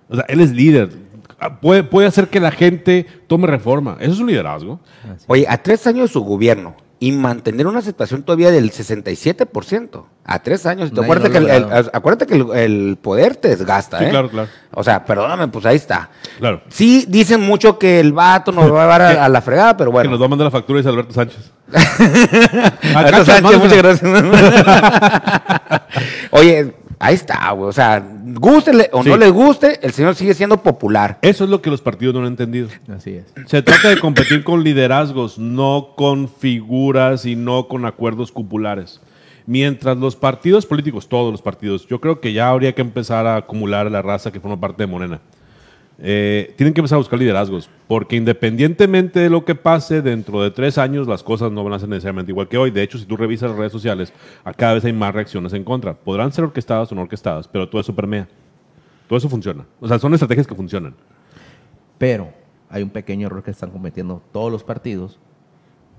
[0.08, 0.90] O sea, él es líder.
[1.38, 3.96] Ah, Puede, puede hacer que la gente tome reforma.
[4.00, 4.80] Eso es un liderazgo.
[5.26, 10.04] Oye, a tres años de su gobierno y mantener una aceptación todavía del 67%.
[10.24, 10.90] A tres años.
[10.96, 14.08] Acuérdate, que el, acuérdate que el, el poder te desgasta, Sí, ¿eh?
[14.10, 14.48] claro, claro.
[14.72, 16.08] O sea, perdóname, pues ahí está.
[16.38, 16.62] Claro.
[16.68, 19.90] Sí, dicen mucho que el vato nos va a llevar a, a la fregada, pero
[19.90, 20.18] Que nos bueno.
[20.18, 21.52] va a mandar la factura es Alberto Sánchez.
[22.94, 24.22] Alberto Sánchez, muchas gracias.
[26.30, 27.68] Oye, ahí está, güey.
[27.68, 28.02] O sea,
[28.34, 29.08] gústele o Sí.
[29.08, 31.18] no le guste, el señor sigue siendo popular.
[31.22, 32.68] Eso es lo que los partidos no han entendido.
[32.94, 33.24] Así es.
[33.46, 39.00] Se trata de competir con liderazgos, no con figuras y no con acuerdos cupulares.
[39.48, 43.36] Mientras los partidos políticos, todos los partidos, yo creo que ya habría que empezar a
[43.36, 45.20] acumular a la raza que forma parte de Morena.
[45.98, 50.50] Eh, tienen que empezar a buscar liderazgos, porque independientemente de lo que pase, dentro de
[50.50, 52.70] tres años las cosas no van a ser necesariamente igual que hoy.
[52.70, 54.12] De hecho, si tú revisas las redes sociales,
[54.44, 55.94] a cada vez hay más reacciones en contra.
[55.94, 58.28] Podrán ser orquestadas o no orquestadas, pero todo eso permea.
[59.08, 59.64] Todo eso funciona.
[59.80, 60.94] O sea, son estrategias que funcionan.
[61.96, 62.32] Pero
[62.68, 65.18] hay un pequeño error que están cometiendo todos los partidos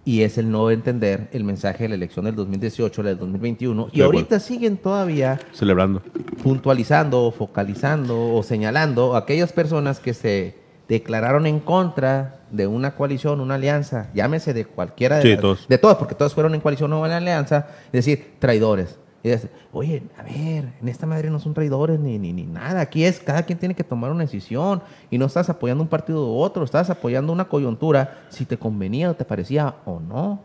[0.08, 3.88] y es el no entender el mensaje de la elección del 2018, la del 2021
[3.88, 6.02] Estoy y ahorita siguen todavía Celebrando.
[6.42, 10.56] puntualizando, focalizando o señalando a aquellas personas que se
[10.88, 15.68] declararon en contra de una coalición, una alianza, llámese de cualquiera de Sí, las- todos.
[15.68, 18.98] de todos, porque todos fueron en coalición o en alianza, es decir, traidores.
[19.24, 19.32] Y
[19.74, 22.82] Oye, a ver, en esta madre no son traidores ni, ni, ni nada.
[22.82, 26.26] Aquí es, cada quien tiene que tomar una decisión y no estás apoyando un partido
[26.26, 30.40] u otro, estás apoyando una coyuntura si te convenía o te parecía o no.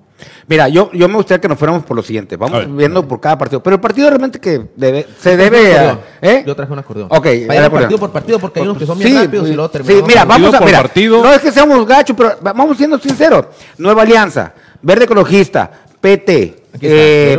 [0.46, 2.36] Mira, yo, yo me gustaría que nos fuéramos por lo siguiente.
[2.36, 2.68] Vamos ver.
[2.68, 3.62] viendo por cada partido.
[3.62, 5.76] Pero el partido realmente que debe, se debe.
[5.78, 5.98] a-.
[6.20, 6.44] ¿eh?
[6.46, 7.08] Yo traje un acordeón.
[7.10, 7.70] Ok, acordeón.
[7.72, 10.08] partido por partido porque hay unos que son bien Sí, rápidos y luego Sí, terminamos.
[10.08, 11.22] mira, partido vamos a por mira, partido.
[11.22, 13.46] No es que seamos gachos, pero va- vamos siendo sinceros.
[13.78, 17.38] Nueva Alianza, Verde Ecologista, PT, eh,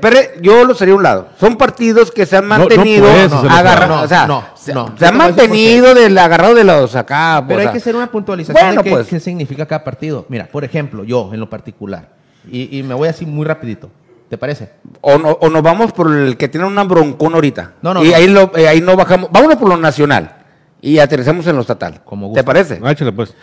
[0.00, 1.28] PRD, yo lo sería a un lado.
[1.38, 3.06] Son partidos que se han mantenido
[3.48, 4.94] agarrados, No, o sea, no, se, no.
[5.00, 7.44] han mantenido del agarrado de los acá.
[7.46, 7.72] Pero o hay sea.
[7.72, 9.08] que hacer una puntualización Bueno, de qué, pues.
[9.08, 10.26] qué significa cada partido.
[10.28, 12.08] Mira, por ejemplo, yo en lo particular,
[12.50, 13.90] y, y me voy así muy rapidito,
[14.28, 14.70] ¿te parece?
[15.00, 17.72] O, no- o nos vamos por el que tiene una broncón ahorita.
[17.82, 18.16] No, no, Y no.
[18.16, 19.30] Ahí, lo, eh, ahí no bajamos.
[19.30, 20.36] Vámonos por lo nacional.
[20.80, 22.00] Y aterrizamos en lo estatal.
[22.04, 22.32] Como.
[22.32, 22.80] ¿Te parece?
[22.82, 23.34] Ah, pues.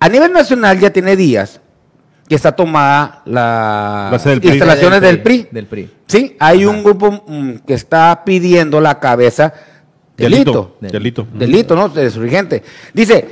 [0.00, 1.60] A nivel nacional ya tiene días
[2.28, 4.50] que está tomada la, La sede del PRI.
[4.50, 5.48] instalaciones del PRI.
[5.50, 5.90] Del PRI.
[6.06, 9.52] Sí, hay un grupo mm, que está pidiendo la cabeza
[10.16, 10.76] delito.
[10.80, 10.98] Delito.
[10.98, 11.26] Delito.
[11.32, 11.88] Delito, ¿no?
[11.88, 12.62] De su dirigente.
[12.92, 13.28] Dice,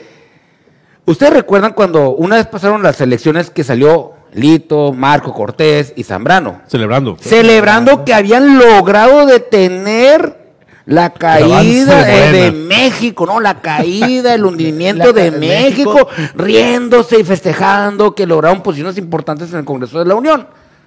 [1.07, 6.61] ¿ustedes recuerdan cuando una vez pasaron las elecciones que salió Lito, Marco Cortés y Zambrano?
[6.67, 7.17] Celebrando.
[7.21, 10.44] Celebrando que habían logrado detener
[10.87, 12.51] la caída de de.
[12.53, 13.41] México, ¿no?
[13.41, 16.33] La caída, el hundimiento de México, México.
[16.37, 20.47] riéndose y festejando que lograron posiciones importantes en el Congreso de la Unión.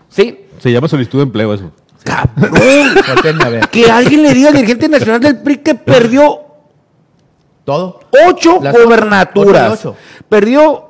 [0.09, 0.45] ¿Sí?
[0.59, 1.71] Se llama solicitud de empleo eso.
[2.03, 2.95] ¡Cabrón!
[3.71, 6.39] Que alguien le diga al dirigente nacional del PRI que perdió
[7.65, 7.99] Todo.
[8.29, 9.71] ocho Las- gobernaturas.
[9.73, 9.95] ocho y ocho.
[10.29, 10.89] Perdió,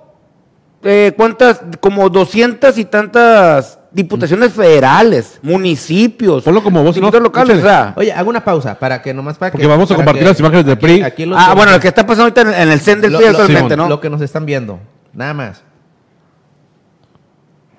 [0.83, 1.61] eh, ¿cuántas?
[1.79, 6.43] Como doscientas y tantas diputaciones federales, municipios.
[6.43, 7.57] Ponlo como distritos off, locales.
[7.57, 7.67] échale.
[7.67, 7.93] o sea.
[7.97, 9.53] Oye, hago una pausa para que nomás para que.
[9.53, 11.01] Porque vamos a compartir que- las imágenes del aquí- PRI.
[11.01, 13.75] aquí Ah, bueno, lo que está pasando ahorita en, en el CEN del PRI actualmente,
[13.75, 13.89] ¿no?
[13.89, 14.79] Lo que nos están viendo.
[15.13, 15.63] Nada más.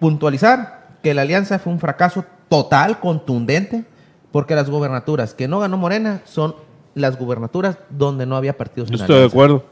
[0.01, 3.85] Puntualizar que la alianza fue un fracaso total, contundente,
[4.33, 6.55] porque las gubernaturas que no ganó Morena son
[6.95, 8.91] las gubernaturas donde no había partidos.
[8.91, 9.65] Yo estoy de acuerdo.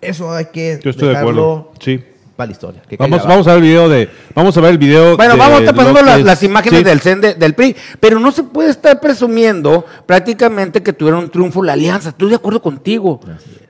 [0.00, 1.72] Eso hay que Yo estoy de acuerdo.
[1.80, 2.02] Sí.
[2.36, 2.82] Para la historia.
[2.88, 4.10] que Vamos, a ver el video de.
[4.34, 5.16] Vamos a ver el video.
[5.16, 6.84] Bueno, de vamos a estar pasando que la- es- las imágenes sí.
[6.84, 11.30] del CEN de- del PRI, pero no se puede estar presumiendo prácticamente que tuvieron un
[11.30, 12.10] triunfo la alianza.
[12.10, 13.20] Estoy de acuerdo contigo.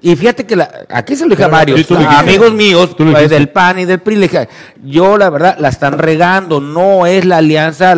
[0.03, 3.79] Y fíjate que la- aquí se lo dije a varios amigos míos pues, del PAN
[3.79, 4.17] y del PRI.
[4.17, 4.49] Le dije,
[4.85, 7.95] yo la verdad la están regando, no es la alianza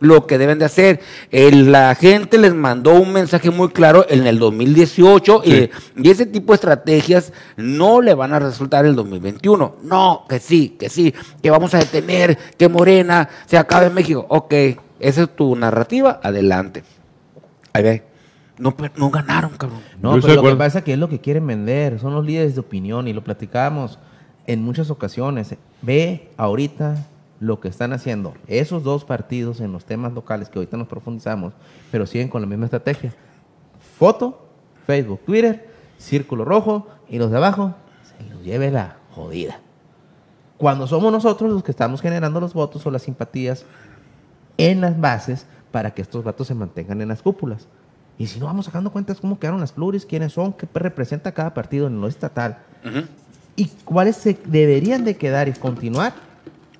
[0.00, 1.00] lo que deben de hacer.
[1.30, 5.70] El- la gente les mandó un mensaje muy claro en el 2018 y- Sí.
[5.96, 9.76] y, ese tipo de estrategias no le van a resultar el 2021.
[9.82, 14.26] No, que sí, que sí, que vamos a detener, que Morena se acabe en México.
[14.28, 14.52] Ok,
[14.98, 16.82] esa es tu narrativa, adelante.
[17.72, 18.02] Ahí ve,
[18.58, 18.74] no,
[19.10, 19.80] ganaron, cabrón.
[20.02, 22.24] No, Yo pero lo que pasa es que es lo que quieren vender, son los
[22.24, 23.98] líderes de opinión y lo platicábamos
[24.46, 25.54] en muchas ocasiones.
[25.82, 27.06] Ve ahorita
[27.40, 31.54] lo que están haciendo esos dos partidos en los temas locales que ahorita nos profundizamos,
[31.90, 33.14] pero siguen con la misma estrategia.
[33.98, 34.46] Foto,
[34.86, 39.60] Facebook, Twitter, círculo rojo y los de abajo se los lleve la jodida.
[40.58, 43.64] Cuando somos nosotros los que estamos generando los votos o las simpatías
[44.58, 47.66] en las bases para que estos vatos se mantengan en las cúpulas.
[48.18, 51.54] Y si no vamos sacando cuentas cómo quedaron las pluris, quiénes son, qué representa cada
[51.54, 52.58] partido en lo estatal.
[53.56, 56.12] y cuáles se deberían de quedar y continuar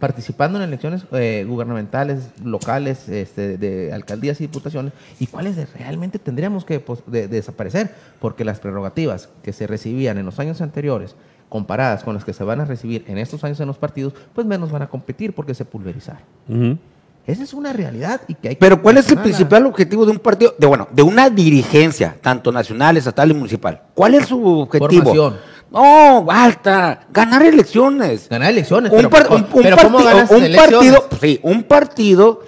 [0.01, 6.19] participando en elecciones eh, gubernamentales, locales, este, de alcaldías y diputaciones, y cuáles de- realmente
[6.19, 11.15] tendríamos que pos- de- desaparecer, porque las prerrogativas que se recibían en los años anteriores,
[11.49, 14.47] comparadas con las que se van a recibir en estos años en los partidos, pues
[14.47, 16.23] menos van a competir porque se pulverizaron.
[16.49, 16.79] Ujú.
[17.27, 20.13] Esa es una realidad y que hay que Pero ¿cuál es el principal objetivo de
[20.13, 23.83] un partido, de bueno, de una dirigencia, tanto nacional, estatal y municipal?
[23.95, 24.89] ¿Cuál es su objetivo?
[25.05, 25.50] Formación.
[25.73, 28.29] No, basta, ganar elecciones.
[28.29, 28.91] Ganar elecciones.
[28.93, 30.71] Un, pero, un- un pero ¿cómo partido, ganas un elecciones?
[31.01, 32.43] partido, sí, un partido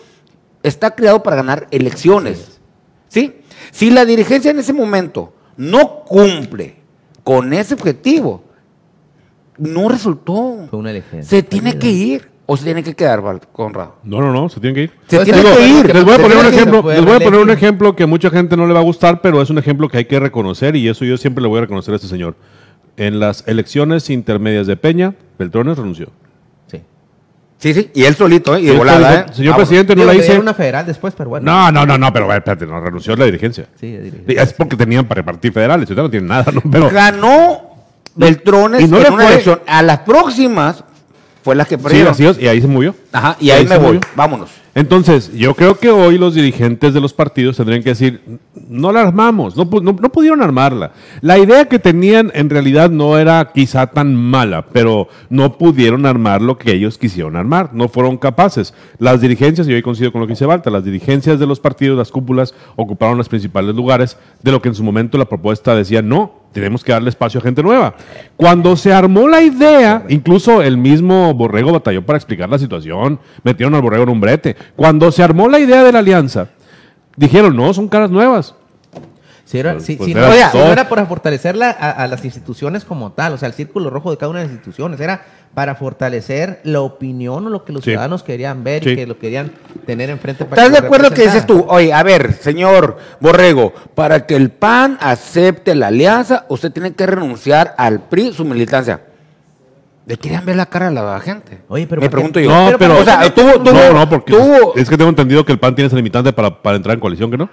[0.62, 2.60] está creado para ganar elecciones.
[3.08, 3.36] ¿Sí?
[3.70, 6.76] Si la dirigencia en ese momento no cumple
[7.22, 8.42] con ese objetivo,
[9.58, 10.66] no resultó.
[10.70, 11.22] Fue una elección.
[11.24, 13.96] Se tiene que ir o se tiene que quedar, Val- Conrado.
[14.02, 14.90] No, no, no, se tienen que ir.
[15.06, 15.94] Se Pues, tiene digo, que ir.
[15.94, 18.56] Les voy a poner un ejemplo, les voy a poner un ejemplo que mucha gente
[18.56, 21.04] no le va a gustar, pero es un ejemplo que hay que reconocer y eso
[21.04, 22.34] yo siempre le voy a reconocer a este señor.
[22.96, 26.08] En las elecciones intermedias de Peña, Beltrones renunció.
[26.70, 26.82] Sí.
[27.58, 28.60] Sí, sí, y él solito, ¿eh?
[28.60, 29.26] Y de volada, ¿eh?
[29.32, 30.38] Señor Ah, presidente, no Digo, la hice.
[30.38, 31.50] una federal después, pero bueno.
[31.50, 33.66] No, no, no, no, pero espérate, no renunció la dirigencia.
[33.80, 34.38] Sí, de dirigir.
[34.38, 36.60] Es porque tenían para repartir federales, ahorita no tienen nada, ¿no?
[36.70, 37.62] Pero Ganó
[38.14, 39.32] Beltrones Y no en le una fue.
[39.32, 39.60] elección.
[39.66, 40.84] A las próximas
[41.42, 42.12] fue las que sí, perdieron.
[42.12, 42.94] así es, y ahí se movió.
[43.10, 43.86] Ajá, y ahí, Ahí me voy.
[43.86, 44.00] movió.
[44.14, 44.50] Vámonos.
[44.74, 48.22] Entonces, yo creo que hoy los dirigentes de los partidos tendrían que decir,
[48.68, 50.92] no la armamos, no, no pudieron armarla.
[51.20, 56.40] La idea que tenían en realidad no era quizá tan mala, pero no pudieron armar
[56.40, 58.72] lo que ellos quisieron armar, no fueron capaces.
[58.98, 61.98] Las dirigencias, y hoy coincido con lo que dice Balta, las dirigencias de los partidos,
[61.98, 66.00] las cúpulas, ocuparon los principales lugares de lo que en su momento la propuesta decía,
[66.00, 67.94] no, tenemos que darle espacio a gente nueva.
[68.36, 73.74] Cuando se armó la idea, incluso el mismo Borrego batalló para explicar la situación, metieron
[73.74, 74.56] al Borrego en un brete.
[74.76, 76.48] Cuando se armó la idea de la alianza,
[77.16, 78.54] dijeron, no, son caras nuevas.
[79.44, 82.24] Si, era- Pues- si- pues si era no, era para fortalecer la- a, a las
[82.24, 85.24] instituciones como tal, o sea, el círculo rojo de cada una de las instituciones, era
[85.52, 87.90] para fortalecer la opinión o lo que los Sí.
[87.90, 88.90] ciudadanos querían ver Sí.
[88.90, 89.52] y que lo querían
[89.84, 91.66] tener enfrente para ¿Estás que de acuerdo que dices tú?
[91.68, 97.04] Oye, a ver, señor Borrego, para que el PAN acepte la alianza, usted tiene que
[97.04, 99.00] renunciar al PRI, su militancia.
[100.06, 101.62] ¿Le querían ver la cara a la gente?
[101.68, 102.50] Oye, pero Me pregunto yo.
[102.50, 103.20] No, pero pero, o sea,
[103.72, 104.32] no, no, porque
[104.74, 107.30] es que tengo entendido que el PAN tiene ese limitante para, para entrar en coalición,
[107.30, 107.48] ¿que no?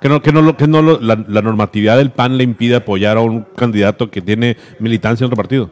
[0.00, 2.74] Que no, que no, lo- que no lo- la, la normatividad del PAN le impide
[2.74, 5.70] apoyar a un candidato que tiene militancia en otro partido.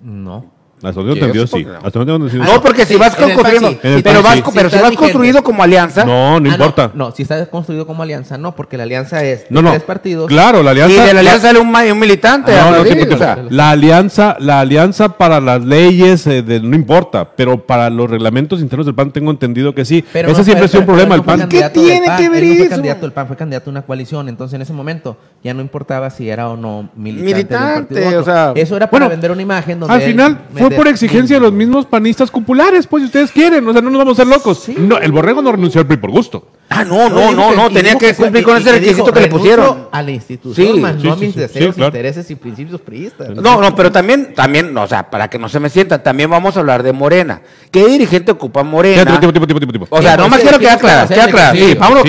[0.00, 0.46] No.
[0.82, 1.44] Hasta donde Sí, entendido,
[1.80, 1.86] no.
[1.86, 3.78] Hasta donde No, porque si Sí, vas el construyendo, sí.
[3.82, 6.90] El pero vas, pero si vas construido como alianza, No, no Ah, importa.
[6.94, 9.70] No, si está construido como alianza, no, porque la alianza es de No, no.
[9.70, 10.28] tres partidos.
[10.28, 11.04] Claro, la y alianza.
[11.06, 12.52] de la alianza sale un, militante.
[12.52, 17.28] No, no, o sea, La alianza, la alianza para las leyes eh, de- no importa,
[17.36, 20.04] pero para los reglamentos internos del PAN tengo entendido que sí.
[20.12, 21.48] Pero Ese no siempre fue- ha sido un problema el no fue PAN.
[21.48, 22.70] ¿Qué tiene PAN, que ver no eso?
[22.70, 24.28] candidato del PAN, fue candidato a una coalición.
[24.28, 27.18] Entonces, en ese momento, ya no importaba si era o no militante.
[27.18, 30.38] de un Militante, o sea, Eso era para vender una imagen donde Al final
[30.68, 33.90] fue por exigencia de los mismos panistas populares, pues si ustedes quieren, o sea, no
[33.90, 34.68] nos vamos a ser locos.
[34.76, 36.48] No, el borrego no renunció al PRI por gusto.
[36.70, 39.88] Ah, no, no, no, no, tenía que cumplir con ese requisito que le pusieron.
[39.90, 41.88] A la institución, Sí, más sí, no a mis sí, deseos, sí, claro.
[41.88, 43.30] intereses y principios priistas.
[43.30, 46.56] No, no, pero también, también, o sea, para que no se me sientan, también vamos
[46.56, 47.40] a hablar de Morena.
[47.70, 49.04] ¿Qué dirigente ocupa Morena?
[49.04, 49.86] Tipo, tipo, tipo, tipo, tipo, tipo.
[49.90, 51.58] O sea, nomás quiero quedar claro, sí, queda claro.
[51.58, 52.04] sí, vámonos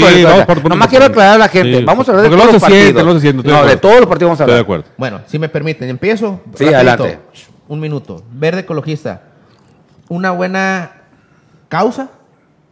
[0.46, 1.82] con Nomás quiero aclarar a la gente.
[1.86, 3.46] Vamos a hablar de todos los partidos.
[3.46, 4.60] No, de todos los partidos vamos a Estoy de hablar.
[4.64, 4.86] acuerdo.
[4.98, 6.42] Bueno, si me permiten, empiezo.
[6.56, 7.20] Sí, adelante.
[7.70, 8.24] Un minuto.
[8.34, 9.22] Verde ecologista.
[10.10, 10.92] Una buena
[11.70, 12.10] causa,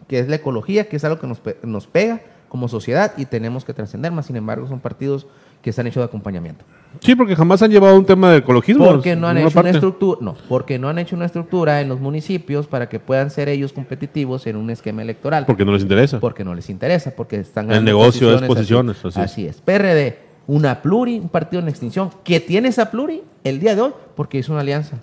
[0.07, 3.25] que es la ecología, que es algo que nos, pe- nos pega como sociedad y
[3.25, 4.11] tenemos que trascender.
[4.11, 5.27] Más sin embargo, son partidos
[5.61, 6.65] que se han hecho de acompañamiento.
[7.01, 8.85] Sí, porque jamás han llevado un tema de ecologismo.
[8.85, 11.99] Porque no han hecho una estructura, no, porque no han hecho una estructura en los
[11.99, 15.45] municipios para que puedan ser ellos competitivos en un esquema electoral.
[15.45, 16.19] Porque no les interesa.
[16.19, 19.61] porque no les interesa, porque están El negocio es posiciones, posiciones, Así, así es.
[19.61, 23.91] PRD, una pluri, un partido en extinción, que tiene esa pluri el día de hoy
[24.15, 24.95] porque hizo una alianza.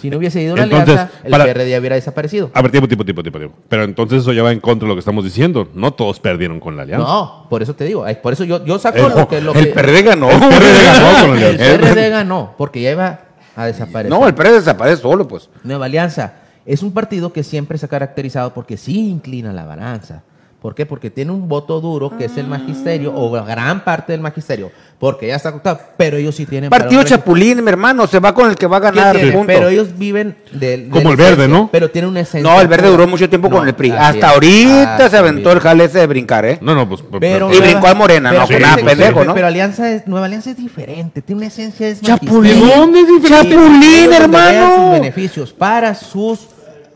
[0.00, 2.50] Si no hubiese ido una Entonces, alianza, el para- PRD ya hubiera desaparecido.
[2.54, 3.56] A ver, tiempo, tiempo, tiempo, tiempo, tiempo.
[3.68, 5.68] Pero entonces eso ya va en contra de lo que estamos diciendo.
[5.74, 7.06] No todos perdieron con la alianza.
[7.06, 9.40] No, por eso te digo, ay, por eso yo, yo saco El- lo que...
[9.40, 10.28] Lo El que- PRD ganó.
[10.30, 11.78] El PRD ganó con la el alianza.
[11.78, 13.20] PRD ganó, porque ya iba
[13.54, 14.10] a desaparecer.
[14.10, 15.48] No, el PRD desaparece solo, pues.
[15.62, 16.32] Nueva Alianza
[16.66, 20.22] es un partido que siempre se ha caracterizado porque sí inclina la balanza.
[20.62, 20.86] ¿Por qué?
[20.86, 24.70] Porque tiene un voto duro que es el magisterio o gran parte del magisterio,
[25.00, 26.70] porque ya está acotado, pero ellos sí tienen...
[26.70, 29.16] Partido Chapulín, mi hermano, se va con el que va a ¿Qué ganar.
[29.32, 29.46] punto.
[29.48, 30.88] Pero ellos viven del...
[30.88, 31.68] Como el verde, esencia, ¿no?
[31.72, 32.48] Pero tiene una esencia.
[32.48, 33.90] No, el verde duró mucho tiempo No, con el PRI.
[33.90, 34.24] Hasta es.
[34.34, 36.58] ahorita se aventó el jale ese de brincar, ¿eh?
[36.62, 37.02] No, no, pues.
[37.02, 39.34] pues, Pero Y Nueva- brincó a Morena, pero no, fíjate, nada, pues, pero- pendejo, ¿no?
[39.34, 42.76] Pero Alianza es, Nueva Alianza es diferente, tiene una esencia, es Chapulín, magisterio.
[42.76, 43.48] ¿dónde es diferente?
[43.48, 44.76] Sí, Chapulín, hermano.
[44.76, 46.38] sus beneficios para sus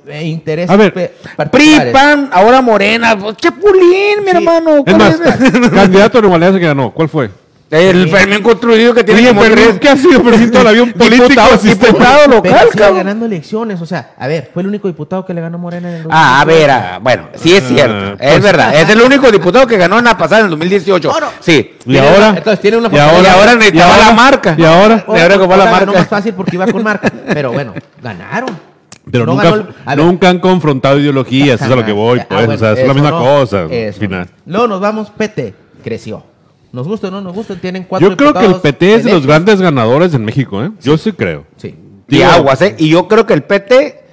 [0.09, 1.93] eh, intereses A ver, pe- PRI, particulares.
[1.93, 3.19] PAN, ahora Morena.
[3.19, 4.37] pues, Chapulín, mi Sí.
[4.37, 4.77] hermano.
[4.79, 5.71] Es ¿cuál más, es?
[5.71, 6.91] candidato a Nueva Alianza que ganó.
[6.93, 7.31] ¿Cuál fue?
[7.69, 10.93] El Fermín construido que tiene Oye, como Fermín, tres- ¿qué ha sido Fermín todavía un
[10.93, 12.97] político Diputado- diputado Pero local, sigue cabrón.
[12.99, 13.81] ganando elecciones.
[13.83, 16.43] O sea, a ver, fue el único diputado que le ganó Morena en el Ah,
[16.43, 16.47] a 2018.
[16.47, 18.73] ver, ah, bueno, sí es cierto, Ah, es verdad.
[18.73, 21.09] Es el único diputado que ganó en la pasada en el 2018.
[21.11, 21.27] No, no.
[21.41, 21.75] Sí.
[21.87, 22.35] Y ahora.
[22.37, 24.55] entonces tiene una y ahora, Y ahora necesitaba y ahora- la marca.
[24.57, 25.05] Y ahora.
[25.05, 25.93] Ahora, ahora la marca.
[25.93, 27.11] más fácil porque iba con marca.
[27.35, 28.76] Pero bueno, ganaron.
[29.11, 29.99] Pero No nunca, ganó ver.
[29.99, 32.41] nunca han confrontado ideologías, eso es a lo que voy, Ah, pues.
[32.47, 34.29] bueno, o sea, es la misma no, cosa, eso final.
[34.45, 34.53] no.
[34.53, 36.25] Luego nos vamos, PT, creció.
[36.73, 39.13] Nos gusta o no nos gusta, tienen cuatro Yo creo que el PT es de
[39.13, 40.71] los grandes ganadores en México, ¿eh?
[40.83, 41.45] Yo sí creo.
[41.57, 41.75] Sí.
[42.09, 42.75] Y aguas, ¿eh?
[42.79, 44.05] Y yo creo que el PT,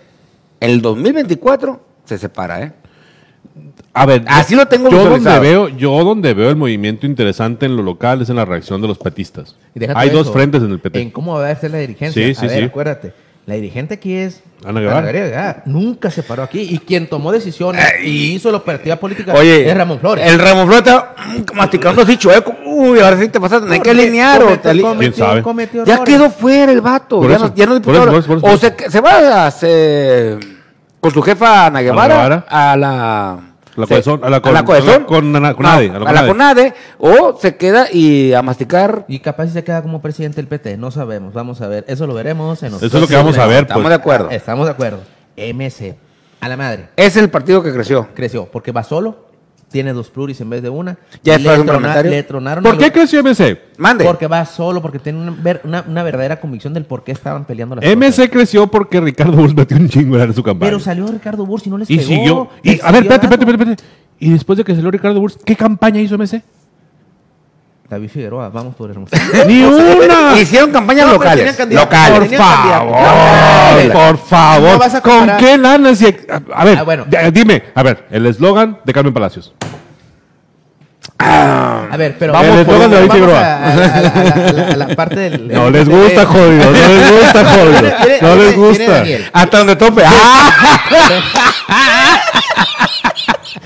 [0.60, 2.73] el 2024, se separa, ¿eh?
[3.95, 7.75] A ver, Así lo tengo yo donde veo, yo donde veo el movimiento interesante en
[7.75, 9.56] lo local es en la reacción de los petistas.
[9.95, 11.01] Hay dos frentes en el PT.
[11.01, 12.25] En cómo va a ser la dirigencia.
[12.27, 12.65] Sí, sí, a ver, sí.
[12.65, 13.13] acuérdate.
[13.45, 15.63] La dirigente aquí es Ana Guevara.
[15.65, 16.62] Nunca se paró aquí.
[16.62, 20.25] Y quien tomó decisiones y hizo la operativa política Oye, es Ramón Flores.
[20.25, 22.56] El Ramón Flores está mm, masticando así chueco.
[22.65, 24.41] Uy, ahora sí te vas a tener que alinear.
[24.41, 25.41] o cometió- te ali- cometió- ¿Quién sabe?
[25.43, 27.19] cometió Ya quedó fuera el vato.
[27.19, 29.51] Por ya, eso, no, ya no por eso, por eso, o se, se va a,
[29.51, 30.39] se-
[31.01, 32.45] con su jefa Ana Guevara, Guevara.
[32.47, 33.39] a la...
[33.76, 34.90] La se- Cohesón, a la a con- la Cohesón.
[34.90, 36.62] a la con- a la Conade, No, a la a la Conade.
[36.72, 39.06] Conade, o se queda y a masticar.
[39.08, 40.78] Y capaz si se queda como presidente del PT.
[40.78, 41.34] No sabemos.
[41.34, 41.84] Vamos a ver.
[41.88, 43.90] Eso lo veremos en los Eso es lo que vamos a ver, Estamos pues.
[43.90, 44.30] de acuerdo.
[44.30, 45.00] Estamos de acuerdo.
[45.36, 45.96] MC.
[46.40, 46.90] A la madre.
[46.98, 48.08] Es el partido que creció.
[48.14, 48.46] Creció.
[48.52, 49.33] Porque va solo.
[49.74, 50.98] Tiene dos pluris en vez de una.
[51.24, 52.12] Ya le, un trona- parlamentario.
[52.12, 52.64] le tronaron.
[52.64, 53.60] ¿Por qué los- creció MC?
[53.78, 54.06] Mande.
[54.06, 57.44] Porque va solo, porque tiene una, ver- una- una verdadera convicción del por qué estaban
[57.44, 58.30] peleando las MC cosas.
[58.30, 60.70] creció porque Ricardo Burs metió un chingo en su campaña.
[60.70, 62.08] Pero salió Ricardo Bursi y no les y pegó.
[62.08, 62.50] siguió.
[62.64, 63.84] Y, Les a ver, siguió espérate, espérate, espérate.
[64.20, 66.44] Y después de que salió Ricardo Burs, ¿qué campaña hizo MC?
[67.93, 69.15] David Figueroa, vamos por hermoso.
[69.47, 70.39] ¡Ni una!
[70.39, 71.60] Hicieron campañas No, pero locales.
[71.69, 72.29] Locales.
[72.29, 74.93] Por favor, No, por favor.
[74.93, 75.95] no ¿Con qué lana?
[75.95, 76.06] Si,
[76.53, 77.06] a, ver, Ah, bueno.
[77.32, 79.53] dime, a ver, el eslogan de Carmen Palacios.
[81.19, 84.88] A ver, pero Vamos vamos, por vamos David a, a- a- a- a- a la
[84.95, 85.47] parte del...
[85.47, 87.91] No les gusta, jodido, no les gusta, jodido.
[88.21, 89.03] No les gusta.
[89.32, 90.03] Hasta donde tope.
[90.06, 90.51] ¡Ah!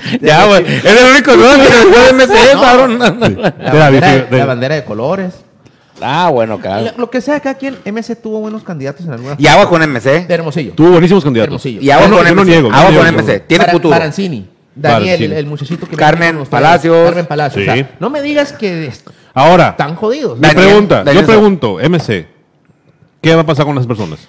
[0.20, 0.64] ya, güey.
[0.66, 2.98] Es el único lugar que creció de MC, cabrón.
[2.98, 3.10] La
[3.74, 5.34] bandera, de- la bandera de colores.
[6.00, 6.92] Ah, bueno, claro.
[6.96, 9.40] Lo que sea, cada quien, MC tuvo buenos candidatos en algunas...
[9.40, 10.28] Y agua con MC.
[10.28, 10.72] De Hermosillo.
[10.74, 11.48] Tuvo buenísimos candidatos.
[11.48, 11.80] Hermosillo.
[11.80, 12.50] Y agua Yo no- con yo no MC.
[12.50, 13.18] niego, Agua no con niego.
[13.22, 13.40] MC.
[13.48, 13.94] Tiene Para- futuro.
[13.94, 14.48] Parancini.
[14.76, 16.44] Daniel, el, el muchachito que Carmen.
[16.48, 17.04] Palacios.
[17.06, 17.64] Carmen Palacios.
[17.64, 17.68] Sí.
[17.70, 18.92] o sea, no me digas que
[19.34, 20.38] Ahora, están jodidos.
[20.38, 22.28] me pregunta, Daniel yo pregunto, MC,
[23.20, 24.20] ¿qué va a pasar con las personas?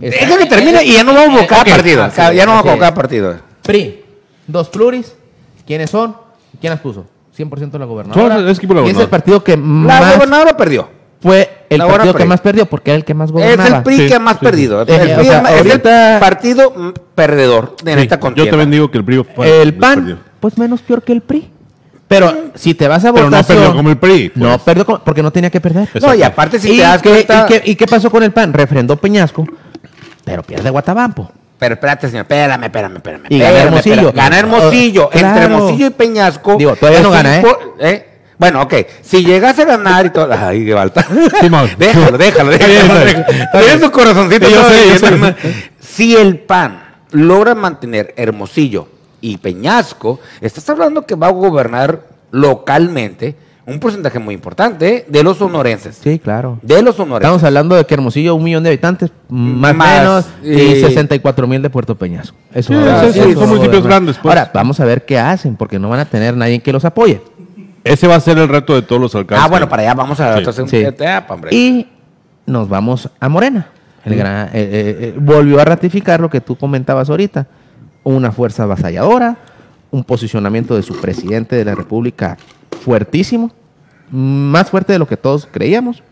[0.00, 2.02] Está- Deja que termine y ya no vamos a convocar Ok, partido.
[2.04, 3.36] así Ya no vamos a convocar partido.
[3.62, 4.01] PRI,
[4.46, 5.14] dos pluris.
[5.66, 6.16] ¿Quiénes son?
[6.60, 7.06] ¿Quién las puso?
[7.36, 8.50] 100% la gobernadora.
[8.50, 10.88] Es equipo de la y es el partido que La más gobernadora perdió.
[11.22, 13.76] fue el la partido que más perdió porque era el que más Es gobernaba.
[13.78, 14.84] el PRI Sí, que más sí, perdido.
[14.84, 14.92] sí.
[14.92, 15.80] El Eh, PRI o sea, es el
[16.20, 18.50] partido perdedor en Sí, esta yo contienda.
[18.50, 20.18] también digo que el PRI fue el PAN, perdió.
[20.40, 21.48] pues menos peor que el PRI.
[22.08, 23.58] Pero si te vas a Pero no votación...
[23.58, 24.28] perdió como el PRI.
[24.28, 24.36] pues.
[24.44, 25.88] No perdió como- porque no tenía que perder.
[26.02, 27.46] No, y aparte si ¿Y, te das qué, cuenta...
[27.48, 28.52] y qué- y qué pasó con el PAN?
[28.52, 29.46] Refrendó Peñasco,
[30.24, 31.32] pero pierde Guatabampo.
[31.62, 33.22] Pero espérate, señor, espérame, espérame, espérame.
[33.28, 33.94] Y gana Hermosillo.
[34.08, 34.16] espérame.
[34.16, 35.08] Gana Hermosillo.
[35.10, 35.26] Claro.
[35.28, 36.56] Entre Hermosillo y Peñasco.
[36.56, 37.40] Digo, todavía no gana, ¿eh?
[37.40, 37.58] po-
[38.36, 38.74] Bueno, ok.
[39.00, 40.28] Si llegase a ganar y todo.
[40.36, 41.06] Ay, qué falta.
[41.78, 43.24] Déjalo, déjalo, déjalo.
[43.52, 44.48] Tiene su corazoncito.
[44.48, 45.34] Yo sé, yo.
[45.78, 48.88] Si el PAN logra mantener Hermosillo
[49.20, 52.00] y Peñasco, estás hablando que va a gobernar
[52.32, 55.98] localmente un porcentaje muy importante de los sonorenses.
[56.02, 56.58] Sí, claro.
[56.62, 57.26] De los sonorenses.
[57.28, 61.46] Estamos hablando de que Hermosillo, un millón de habitantes, más o menos, y y- 64
[61.46, 62.36] mil de Puerto Peñasco.
[62.52, 64.36] Eso Sí, sí, eso son municipios grandes, pues.
[64.36, 67.20] Ahora, vamos a ver qué hacen, porque no van a tener nadie que los apoye.
[67.84, 69.44] Ese va a ser el reto de todos los alcaldes.
[69.44, 70.62] Ah, bueno, para allá vamos a la Sí.
[70.68, 70.76] Sí.
[70.78, 71.54] etapa, hombre.
[71.54, 71.88] Y
[72.46, 73.68] nos vamos a Morena.
[74.04, 77.46] El gran- eh, eh, eh, volvió a ratificar lo que tú comentabas ahorita.
[78.04, 79.36] Una fuerza avasalladora,
[79.92, 82.36] un posicionamiento de su presidente de la República
[82.82, 83.50] fuertísimo,
[84.10, 86.02] más fuerte de lo que todos creíamos.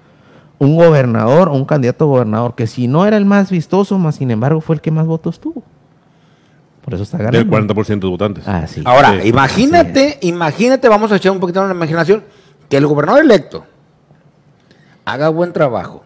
[0.59, 4.31] Un gobernador, un candidato a gobernador que si no era el más vistoso, más sin
[4.31, 5.63] embargo fue el que más votos tuvo.
[6.85, 7.39] Por eso está ganando.
[7.39, 8.45] Del 40% de votantes.
[8.47, 8.83] Ah, sí.
[8.85, 9.29] Ahora, Sí.
[9.29, 12.25] imagínate, imagínate, vamos a echar un poquito en la imaginación,
[12.69, 13.65] que el gobernador electo
[15.05, 16.05] haga buen trabajo,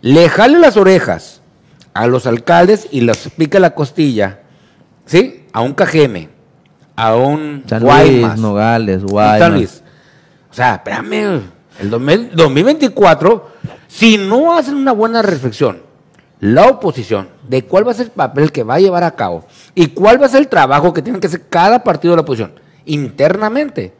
[0.00, 1.40] le jale las orejas
[1.92, 4.40] a los alcaldes y les pique la costilla,
[5.06, 5.44] ¿sí?
[5.52, 6.28] A un KGM,
[6.96, 9.38] a un San Luis, Guaymas, Nogales, Guaymas.
[9.38, 9.82] San Luis.
[10.54, 11.42] O sea, espérame,
[11.80, 13.50] el 2000 2024,
[13.88, 15.82] si no hacen una buena reflexión,
[16.38, 19.44] la oposición, de cuál va a ser el papel que va a llevar a cabo
[19.74, 22.22] y cuál va a ser el trabajo que tiene que hacer cada partido de la
[22.22, 22.52] oposición
[22.84, 23.94] internamente,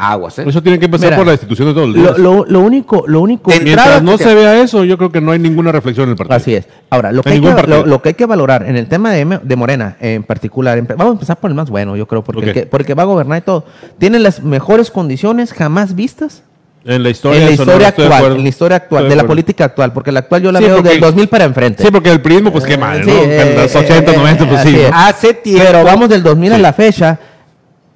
[0.00, 0.44] aguas, ¿eh?
[0.46, 2.18] Eso tiene que empezar Mira, por la institución de todos los Lo, días.
[2.18, 3.50] lo- lo único, lo único.
[3.50, 6.04] De Mientras entrada, no que- se vea eso, yo creo que no hay ninguna reflexión
[6.04, 6.36] en el partido.
[6.36, 6.66] Así es.
[6.88, 9.12] Ahora, lo que, En hay que, lo, lo que hay que valorar en el tema
[9.12, 12.06] de, M- de Morena en particular, empe- vamos a empezar por el más bueno, yo
[12.06, 12.46] creo, porque, Ok.
[12.48, 13.64] el que- porque va a gobernar y todo.
[13.98, 16.42] Tiene las mejores condiciones jamás vistas
[16.84, 18.36] En la historia, en la de historia de actual, acuerdo.
[18.36, 20.64] en la historia actual, Estoy de la política actual, porque la actual yo la Sí,
[20.64, 21.82] veo porque- del 2000 para enfrente.
[21.84, 23.16] Sí, porque el prismo, pues qué Eh, mal, sí, ¿no?
[23.18, 24.78] eh, en los eh, 80, eh, 90, pues sí.
[24.90, 24.96] ¿no?
[24.96, 25.62] Hace tiempo.
[25.66, 26.62] Pero vamos del 2000 a Sí.
[26.62, 27.18] la fecha,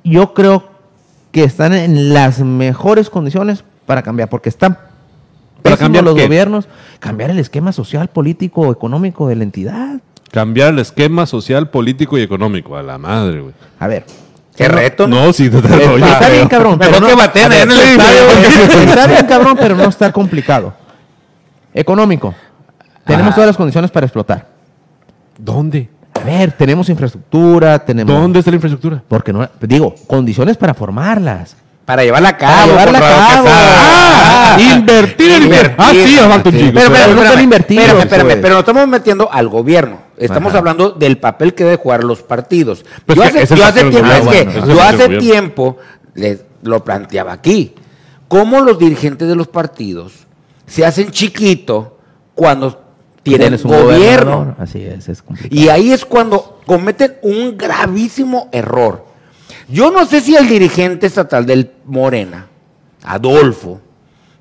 [0.05, 0.74] yo creo
[1.35, 4.79] que están en las mejores condiciones para cambiar, porque están
[5.63, 6.23] ¿Para cambiar los qué?
[6.27, 6.69] gobiernos,
[7.01, 10.01] cambiar el esquema social, político, económico de la entidad.
[10.31, 12.77] Cambiar el esquema social, político y económico.
[12.77, 13.53] A la madre, güey.
[13.81, 14.05] A ver.
[14.55, 15.27] Qué reto, ¿no?
[15.27, 16.79] No, sí, te Está, oye, está bien, cabrón.
[16.79, 18.21] Mejor pero que no- baten en el estadio.
[18.91, 20.73] Está bien, cabrón, pero no está complicado.
[21.73, 22.33] Económico.
[23.05, 23.35] Tenemos Ah.
[23.35, 24.47] todas las condiciones para explotar.
[25.37, 25.89] ¿Dónde?
[26.25, 28.15] A ver, tenemos infraestructura, tenemos...
[28.15, 29.03] ¿Dónde está la infraestructura?
[29.07, 31.55] Porque no, digo, condiciones para formarlas.
[31.85, 32.71] Para llevarla a Para cabo.
[32.71, 33.47] llevarla a que cabo.
[33.51, 35.75] Ah, invertir en Invertir.
[35.77, 36.61] Ah, sí, falta un Sí.
[36.63, 36.73] chico.
[36.75, 38.39] Pero, pero, no están invertidos, Espérame, espérame, pues.
[38.41, 39.99] pero nos estamos metiendo al gobierno.
[40.17, 40.59] Estamos Ajá.
[40.61, 42.87] hablando del papel que deben jugar los partidos.
[43.05, 45.09] Pues yo que hace, es yo hace tiempo, es que Ese es el yo hace
[45.19, 45.77] tiempo
[46.15, 47.75] les lo planteaba aquí.
[48.29, 50.13] Cómo los dirigentes de los partidos
[50.67, 51.99] se hacen chiquito
[52.35, 52.83] cuando
[53.25, 54.37] tienen un gobierno.
[54.37, 54.55] gobernador.
[54.59, 55.61] Así es, es complicado.
[55.61, 59.07] Y ahí es cuando cometen un gravísimo error.
[59.69, 62.47] Yo no sé si el dirigente estatal del Morena,
[63.03, 63.81] Adolfo,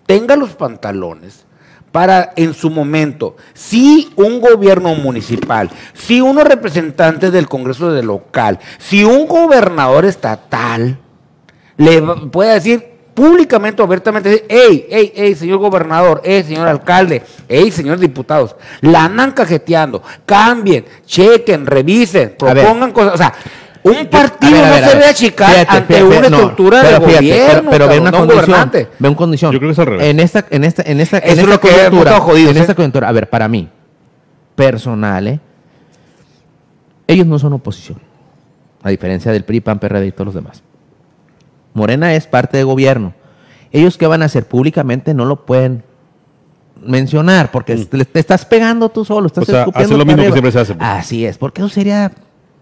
[0.05, 1.45] tenga los pantalones
[1.91, 8.59] para en su momento, si un gobierno municipal, si unos representantes del Congreso de local,
[8.79, 10.97] si un gobernador estatal
[11.77, 17.71] le puede decir públicamente o abiertamente, hey, hey, hey, señor gobernador, hey, señor alcalde, hey,
[17.71, 23.33] señores diputados, la andan cajeteando, cambien, chequen, revisen, propongan cosas, o sea,
[23.83, 26.37] un partido A ver, a ver, no se ve achicar Fíjate, ante fíjate, una no,
[26.37, 28.45] estructura de fíjate, gobierno, Pero, pero ve una no condición.
[28.45, 28.87] gobernante.
[28.97, 29.51] Ve una condición.
[29.51, 30.05] Yo creo que es al revés.
[30.07, 32.75] En esta, en esta, en esta, en Eso es esta lo coyuntura, jodidos, en esta
[32.75, 33.67] coyuntura, a ver, para mí,
[34.55, 35.39] personal, ¿eh?
[37.07, 37.99] ellos no son oposición,
[38.81, 40.63] a diferencia del PRI, PAN, PRD y todos los demás.
[41.73, 43.13] Morena es parte de gobierno.
[43.71, 45.83] Ellos qué van a hacer públicamente no lo pueden
[46.85, 49.51] mencionar porque te, te estás pegando tú solo, estás Mm.
[49.51, 50.87] O sea, escupiendo hace lo mismo que siempre se hace, pues.
[50.87, 52.11] Así es, porque eso sería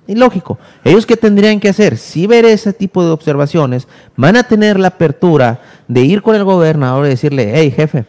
[0.08, 0.58] ilógico.
[0.84, 1.98] Ellos qué tendrían que hacer?
[1.98, 6.44] Si ver ese tipo de observaciones, van a tener la apertura de ir con el
[6.44, 8.06] gobernador y decirle, hey jefe,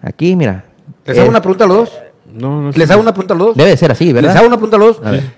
[0.00, 0.64] aquí mira.
[1.06, 1.92] ¿Les hago eh, una pregunta a los dos?
[2.32, 3.56] No, no ¿Les hago una pregunta a los dos?
[3.56, 4.30] Debe de ser así, ¿verdad?
[4.30, 5.06] Les hago una pregunta a los dos.
[5.06, 5.30] A ver.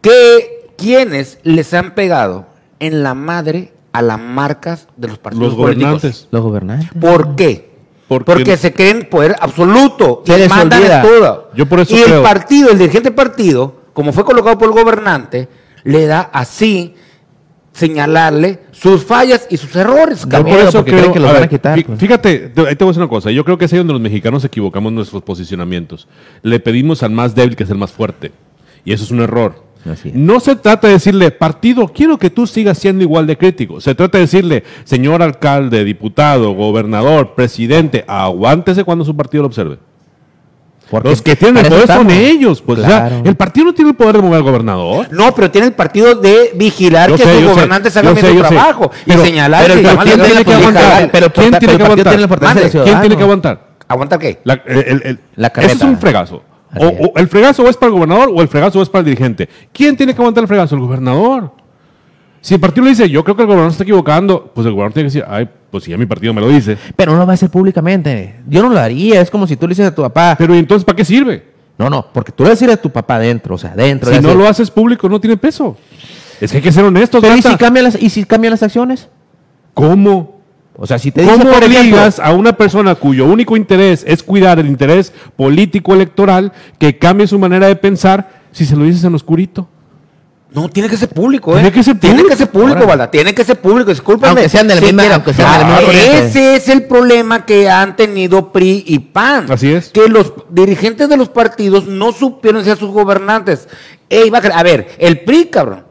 [0.00, 2.46] ¿Qué, ¿Quiénes les han pegado
[2.78, 5.82] en la madre a las marcas de los partidos Los políticos?
[5.92, 6.28] gobernantes.
[6.30, 6.88] Los gobernantes.
[7.00, 7.70] ¿Por qué?
[8.08, 11.50] Porque- Porque se creen poder absoluto Se y les mandan en todo.
[11.56, 14.68] Yo por eso y creo- el partido, el dirigente del partido, como fue colocado por
[14.68, 15.48] el gobernante,
[15.84, 16.94] le da así
[17.72, 20.24] señalarle sus fallas y sus errores.
[20.24, 20.44] Cabrón.
[20.52, 21.98] por Por eso porque creo creen que los a van a quitar, pues.
[21.98, 23.30] Fíjate, te- ahí te voy a decir una cosa.
[23.30, 26.08] Yo creo que es ahí donde los mexicanos equivocamos nuestros posicionamientos.
[26.42, 28.32] Le pedimos al más débil que es el más fuerte.
[28.84, 29.65] Y eso es un error.
[30.14, 33.80] No se trata de decirle, partido, quiero que tú sigas siendo igual de crítico.
[33.80, 39.78] Se trata de decirle, señor alcalde, diputado, gobernador, presidente, aguántese cuando su partido lo observe.
[40.90, 42.62] Porque Los que tienen el poder son ellos.
[42.62, 43.22] Pues, o sea, Claro.
[43.24, 45.08] el partido no tiene el poder de mover al gobernador.
[45.10, 48.90] No, pero tiene el partido de vigilar Yo que sus gobernantes hagan bien su trabajo
[49.04, 51.10] Pero- y señalar pero partido mano tiene que aguantar.
[51.10, 52.16] Pero ¿quién pero tiene que aguantar?
[52.84, 53.66] ¿Quién tiene que aguantar?
[53.88, 54.40] ¿Aguantar qué?
[54.44, 56.42] La- el, el- el- La eso es un fregazo.
[56.74, 59.48] O, el fregazo es para el gobernador o el fregazo es para el dirigente.
[59.72, 60.74] ¿Quién tiene que aguantar el fregazo?
[60.74, 61.52] El gobernador.
[62.40, 64.72] Si el partido le dice, yo creo que el gobernador se está equivocando, pues el
[64.72, 66.76] gobernador tiene que decir, ay, pues si ya mi partido me lo dice.
[66.94, 68.36] Pero no lo va a hacer públicamente.
[68.46, 69.20] Yo no lo haría.
[69.20, 70.36] Es como si tú le dices a tu papá.
[70.38, 71.44] Pero ¿y entonces para qué sirve?
[71.78, 74.12] No, no, porque tú le vas a decir a tu papá dentro, o sea, dentro.
[74.12, 75.76] Si no lo haces público, no tiene peso.
[76.40, 78.62] Es que hay que ser honestos, Pero ¿y si, cambian las, ¿y si cambian las
[78.62, 79.08] acciones?
[79.74, 80.35] ¿Cómo?
[80.78, 84.04] O sea, si te dice, ¿Cómo por ejemplo, obligas a una persona cuyo único interés
[84.06, 88.84] es cuidar el interés político electoral que cambie su manera de pensar si se lo
[88.84, 89.68] dices en oscurito?
[90.52, 91.54] No, tiene que ser público, ¿eh?
[91.56, 92.30] Tiene que ser Tiene público.
[92.30, 92.86] que ser público, Ahora.
[92.86, 93.10] Valda.
[93.10, 94.30] Tiene que ser público, discúlpame.
[94.30, 96.26] Aunque sean de la misma- mira, aunque sean de la misma ah, corriente.
[96.26, 99.50] Ese es el problema que han tenido PRI y PAN.
[99.50, 99.88] Así es.
[99.88, 103.68] Que los dirigentes de los partidos no supieron ser sus gobernantes.
[104.08, 105.84] Ey, a ver, el PRI, cabrón,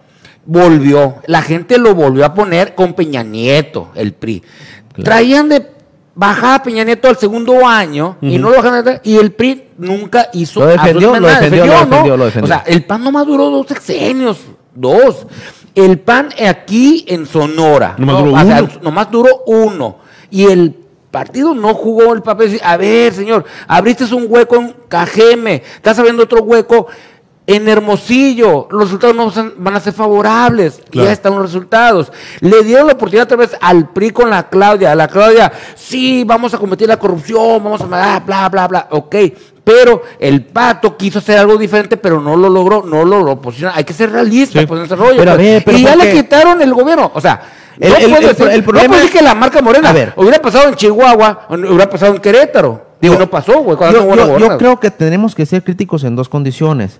[0.46, 1.18] volvió.
[1.28, 4.42] La gente lo volvió a poner con Peña Nieto, el PRI.
[5.04, 5.72] Traían de
[6.14, 9.66] bajada a Peña Nieto al segundo año y no lo bajaron de- y el PRI
[9.78, 11.34] nunca hizo Lo defendió, lo nada.
[11.42, 11.80] defendió, lo ¿no?
[11.86, 12.46] defendió, lo defendió.
[12.46, 14.38] O sea, el PAN nomás duró dos sexenios,
[14.74, 15.28] dos.
[15.74, 18.70] El PAN aquí en Sonora, Nomás no, duró o sea, uno.
[18.82, 19.98] nomás duró uno.
[20.30, 20.74] Y el
[21.12, 22.60] partido no jugó el papel.
[22.64, 26.88] A ver, señor, abriste un hueco en Cajeme, estás abriendo otro hueco
[27.48, 30.82] En Hermosillo, los resultados no van- a ser favorables.
[30.90, 31.08] Claro.
[31.08, 32.12] Ya están los resultados.
[32.40, 34.92] Le dieron la oportunidad otra vez al PRI con la Claudia.
[34.92, 38.88] A la Claudia, sí, vamos a combatir la corrupción, vamos a bla, bla, bla, bla.
[38.92, 39.16] Ok.
[39.64, 43.78] Pero el pato quiso hacer algo diferente, pero no lo logró, no lo logró posicionar.
[43.78, 44.66] Hay que ser realista, Sí.
[44.66, 45.18] pues, en ese rollo.
[45.18, 45.78] Pero pues.
[45.80, 47.12] y ya ¿por le quitaron el gobierno.
[47.14, 47.42] O sea,
[47.80, 49.90] El- no el- puedo el- decir- el no problema- puedo decir que la marca morena
[49.90, 50.14] A ver.
[50.16, 52.86] hubiera pasado en Chihuahua, hubiera pasado en Querétaro.
[53.02, 53.78] Digo, no pasó, güey.
[53.78, 57.00] cuando Yo, no hubo yo- yo creo que tenemos que ser críticos en dos condiciones.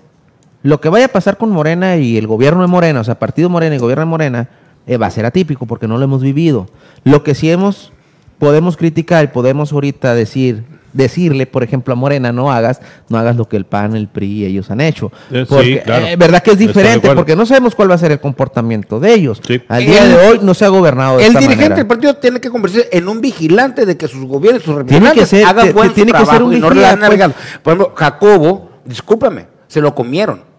[0.66, 3.48] Lo que vaya a pasar con Morena y el gobierno de Morena, o sea, partido
[3.48, 4.48] Morena y gobierno de Morena,
[4.86, 6.66] eh, va a ser atípico porque no lo hemos vivido.
[7.04, 7.92] Lo que sí hemos,
[8.38, 13.36] podemos criticar y podemos ahorita decir, decirle, por ejemplo, a Morena, no hagas, no hagas
[13.36, 15.12] lo que el PAN, el PRI y ellos han hecho.
[15.30, 16.06] Eh, sí, Porque, claro.
[16.06, 19.12] eh, verdad que es diferente, porque no sabemos cuál va a ser el comportamiento de
[19.14, 19.40] ellos.
[19.46, 19.62] Sí.
[19.68, 21.76] Al día El- de hoy no se ha gobernado de El esta dirigente manera.
[21.76, 25.22] del partido tiene que convertirse en un vigilante de que sus gobiernos, sus Tiene representantes
[25.30, 27.34] que ser- hagan buen tiene que trabajo ser un y no regalo.
[27.62, 30.55] Por ejemplo, Jacobo, discúlpame, se lo comieron.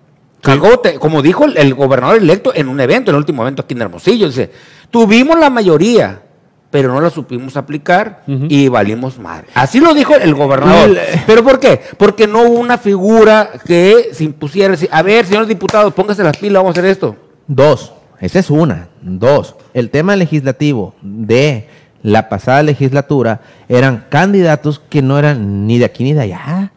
[1.00, 3.82] Como dijo el, el gobernador electo en un evento, en el último evento aquí en
[3.82, 4.52] Hermosillo, dice,
[4.90, 6.22] tuvimos la mayoría,
[6.70, 9.48] pero no la supimos aplicar y valimos madre.
[9.54, 10.90] Así lo dijo el gobernador.
[10.90, 11.82] El- ¿Pero por qué?
[11.98, 16.38] Porque no hubo una figura que se impusiera, decir, a ver, señores diputados, pónganse las
[16.38, 17.16] pilas, vamos a hacer esto.
[17.48, 18.90] Dos, esa es una.
[19.02, 21.70] Dos, el tema legislativo de
[22.04, 26.72] la pasada legislatura eran candidatos que no eran ni de aquí ni de allá.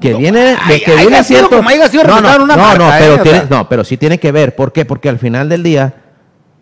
[0.00, 1.70] Que viene, de ay, que viene cierto- como
[2.20, 2.96] no, no, una no, marca, no, ¿eh?
[3.00, 4.54] pero O tiene- no, pero sí tiene que ver.
[4.54, 4.84] ¿Por qué?
[4.84, 5.94] Porque al final del día,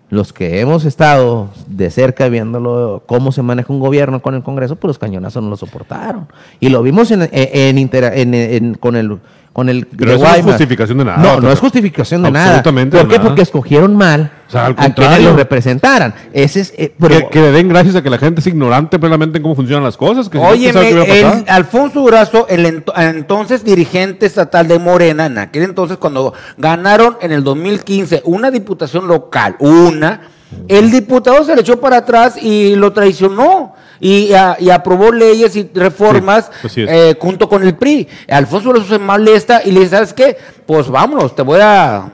[0.09, 4.77] los que hemos estado de cerca viéndolo, cómo se maneja un gobierno con el Congreso,
[4.77, 6.29] pues los cañonazos no lo soportaron.
[6.61, 9.19] Y lo vimos en, en- en- con el
[9.57, 12.31] con el Pero de eso no es justificación de nada, No, no es justificación de
[12.31, 12.45] nada.
[12.59, 13.17] Absolutamente ¿Por qué?
[13.17, 13.27] nada.
[13.31, 16.13] Porque escogieron mal O sea, al a quienes los representaran.
[16.35, 18.99] Ese es eh, pero- que, que le den gracias a que la gente es ignorante
[18.99, 20.29] plenamente en cómo funcionan las cosas.
[20.29, 21.45] Que si no, Oye, ¿quién sabe qué hubiera el?
[21.49, 27.33] Alfonso Durazo, el ento- entonces dirigente estatal de Morena, en aquel entonces cuando ganaron en
[27.33, 30.21] el 2015 una diputación local, una,
[30.69, 33.75] el diputado se le echó para atrás y lo traicionó.
[34.01, 38.07] Y, a- y aprobó leyes y reformas Sí, eh, junto con el PRI.
[38.29, 40.37] Alfonso Durazo se molesta y le dice, ¿sabes qué?
[40.67, 42.13] Pues vámonos, te voy a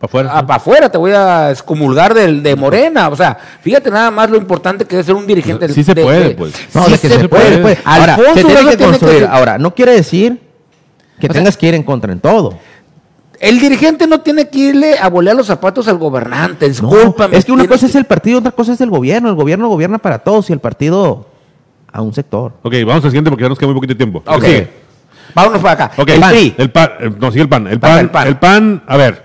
[0.00, 0.32] Pa' afuera.
[0.46, 3.08] para afuera, te voy a excomulgar del, de Morena.
[3.08, 5.68] O sea, fíjate nada más lo importante que es ser un dirigente.
[5.68, 6.52] Sí se de- puede, de- pues.
[6.74, 7.78] No, sí de que se, puede.
[7.84, 9.28] Ahora, Alfonso se tiene que tiene construir.
[9.30, 10.40] Ahora, no quiere decir
[11.20, 12.58] que O sea, tengas que ir en contra en todo.
[13.42, 16.64] El dirigente no tiene que irle a bolear los zapatos al gobernante.
[16.66, 17.36] No, Discúlpame.
[17.36, 19.28] es que una cosa es el partido, otra cosa es el gobierno.
[19.28, 21.26] El gobierno gobierna para todos y el partido
[21.92, 22.52] a un sector.
[22.62, 24.22] Ok, vamos al siguiente porque ya nos queda muy poquito tiempo.
[24.24, 24.44] Ok.
[25.34, 25.90] Vámonos para acá.
[26.00, 26.54] Ok, el pan, PRI.
[26.56, 27.66] El pan, eh, no, sigue el pan.
[27.66, 28.28] El pan, el pan.
[28.28, 29.24] el pan, a ver,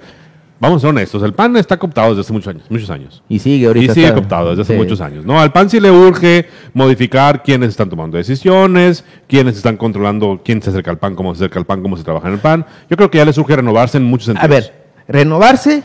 [0.59, 1.21] vamos a ser honestos.
[1.23, 2.63] El pan está cooptado desde hace muchos años.
[2.69, 3.23] Muchos años.
[3.29, 3.93] Y sigue Y ahorita.
[3.93, 4.79] sigue está- cooptado desde hace sí.
[4.79, 5.25] muchos años.
[5.25, 10.61] No, al PAN sí le urge modificar quiénes están tomando decisiones, quiénes están controlando, quién
[10.61, 12.65] se acerca al PAN, cómo se acerca al PAN, cómo se trabaja en el PAN.
[12.89, 14.43] Yo creo que ya les urge renovarse en muchos sentidos.
[14.45, 15.83] A ver, renovarse,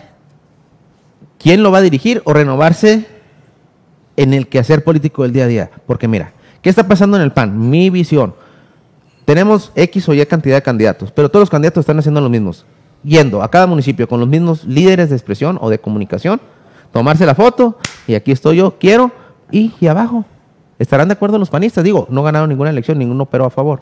[1.39, 2.23] ¿quién lo va a dirigir?
[2.25, 3.07] O renovarse
[4.17, 5.71] en el quehacer político del día a día.
[5.87, 7.71] Porque mira, ¿qué está pasando en el PAN?
[7.71, 8.35] Mi visión.
[9.25, 12.67] Tenemos X o Y cantidad de candidatos, pero todos los candidatos están haciendo lo mismos.
[13.05, 16.41] Yendo a cada municipio con los mismos líderes de expresión o de comunicación,
[16.93, 19.11] tomarse la foto y aquí estoy yo, quiero,
[19.51, 20.25] y, y abajo.
[20.79, 21.85] ¿Estarán de acuerdo los panistas?
[21.85, 23.79] Digo, no ganaron ninguna elección, ninguno pero a favor.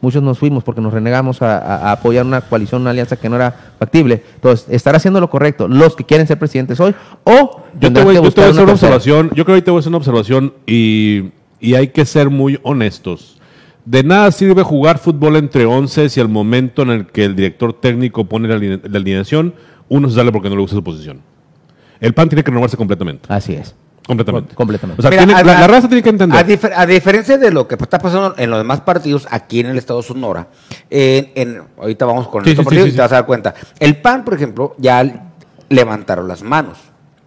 [0.00, 3.74] Muchos nos fuimos porque nos renegamos a, apoyar una coalición, una alianza que no era
[3.78, 4.22] factible.
[4.34, 6.94] Entonces, ¿estará haciendo lo correcto los que quieren ser presidentes hoy?
[7.24, 9.30] O Yo te voy, que yo te voy a hacer una observación.
[9.34, 12.58] Yo creo que te voy a hacer una observación y, y hay que ser muy
[12.62, 13.39] honestos.
[13.84, 17.72] De nada sirve jugar fútbol entre once si al momento en el que el director
[17.72, 19.54] técnico pone la, aline- la alineación,
[19.88, 21.20] uno se sale porque no le gusta su posición.
[22.00, 23.26] El PAN tiene que renovarse completamente.
[23.32, 23.74] Así es.
[24.06, 24.54] Completamente.
[24.54, 25.00] Completamente.
[25.00, 26.46] O sea, Mira, tiene- a- la, raza tiene que A, entender.
[26.46, 29.78] difer- a diferencia de lo que está pasando en los demás partidos aquí en el
[29.78, 30.48] estado de Sonora,
[30.88, 33.16] en, en- ahorita vamos con Sí, nuestro sí, partido sí, y sí, te vas a
[33.16, 33.54] dar cuenta.
[33.78, 35.26] El PAN, por ejemplo, ya
[35.68, 36.78] levantaron las manos.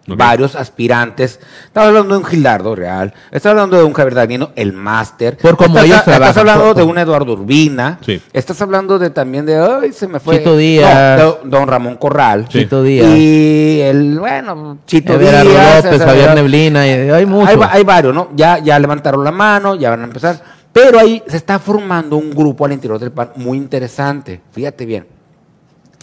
[0.06, 1.40] Varios aspirantes.
[1.64, 5.38] Estás hablando de un Gildardo Real, estás hablando de un Javier Danino, el máster.
[5.38, 7.98] Por cómo estás, ellos estás trabajan, hablando por- de un Eduardo Urbina.
[8.04, 8.20] Sí.
[8.32, 10.38] Estás hablando de también de, ay, se me fue.
[10.38, 11.18] Chito Díaz.
[11.22, 12.46] No, don Ramón Corral.
[12.50, 12.58] Sí.
[12.60, 13.08] Chito Díaz.
[13.16, 15.82] Y el, bueno, Chito Díaz.
[15.82, 17.58] López, Javier Neblina, y- hay muchos.
[17.70, 18.28] hay varios, ¿no?
[18.34, 20.38] Ya, ya levantaron la mano, ya van a empezar.
[20.70, 24.40] Pero ahí se está formando un grupo al interior del PAN muy interesante.
[24.52, 25.06] Fíjate bien.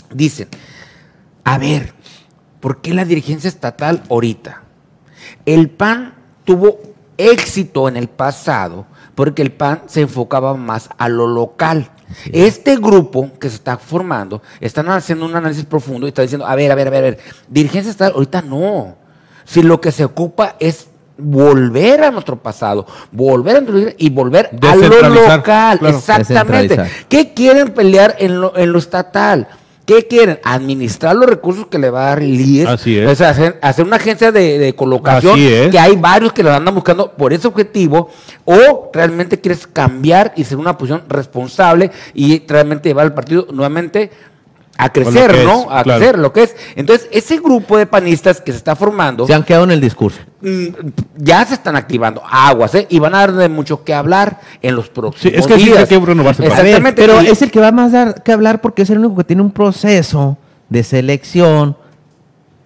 [0.09, 0.47] Dicen,
[1.43, 1.93] a ver,
[2.61, 4.61] ¿por qué la dirigencia estatal ahorita?
[5.45, 6.13] El PAN
[6.45, 6.79] tuvo
[7.17, 8.85] éxito en el pasado
[9.15, 11.91] porque el PAN se enfocaba más a lo local.
[12.31, 16.55] Este grupo que se está formando están haciendo un análisis profundo y está diciendo, a
[16.55, 18.95] ver, a ver, a ver, a ver, dirigencia estatal ahorita no.
[19.43, 20.87] Si lo que se ocupa es
[21.17, 25.97] volver a nuestro pasado, volver a introducir y volver a lo local, claro.
[25.97, 26.79] exactamente.
[27.07, 29.47] ¿Qué quieren pelear en lo, en lo estatal?
[29.91, 30.39] ¿Qué quieren?
[30.45, 32.65] Administrar los recursos que le va a dar el IES.
[32.65, 33.09] Así es.
[33.09, 35.69] O sea, hacer, hacer una agencia de, de colocación es.
[35.69, 38.09] que hay varios que lo andan buscando por ese objetivo.
[38.45, 44.11] O realmente quieres cambiar y ser una posición responsable y realmente llevar al partido nuevamente
[44.77, 45.61] a crecer, ¿no?
[45.61, 45.99] es, a claro.
[45.99, 46.55] crecer, lo que es.
[46.75, 50.19] Entonces, ese grupo de panistas que se está formando Se han quedado en el discurso.
[50.41, 50.65] mm,
[51.17, 52.87] ya se están activando aguas, ¿eh?
[52.89, 55.65] Y van a dar de mucho que hablar en los próximos Sí, es que sí
[55.65, 55.79] días.
[55.79, 57.01] hay que renovarse ver, Exactamente.
[57.01, 59.23] pero y- es el que va más dar que hablar porque es el único que
[59.25, 60.37] tiene un proceso
[60.69, 61.75] de selección,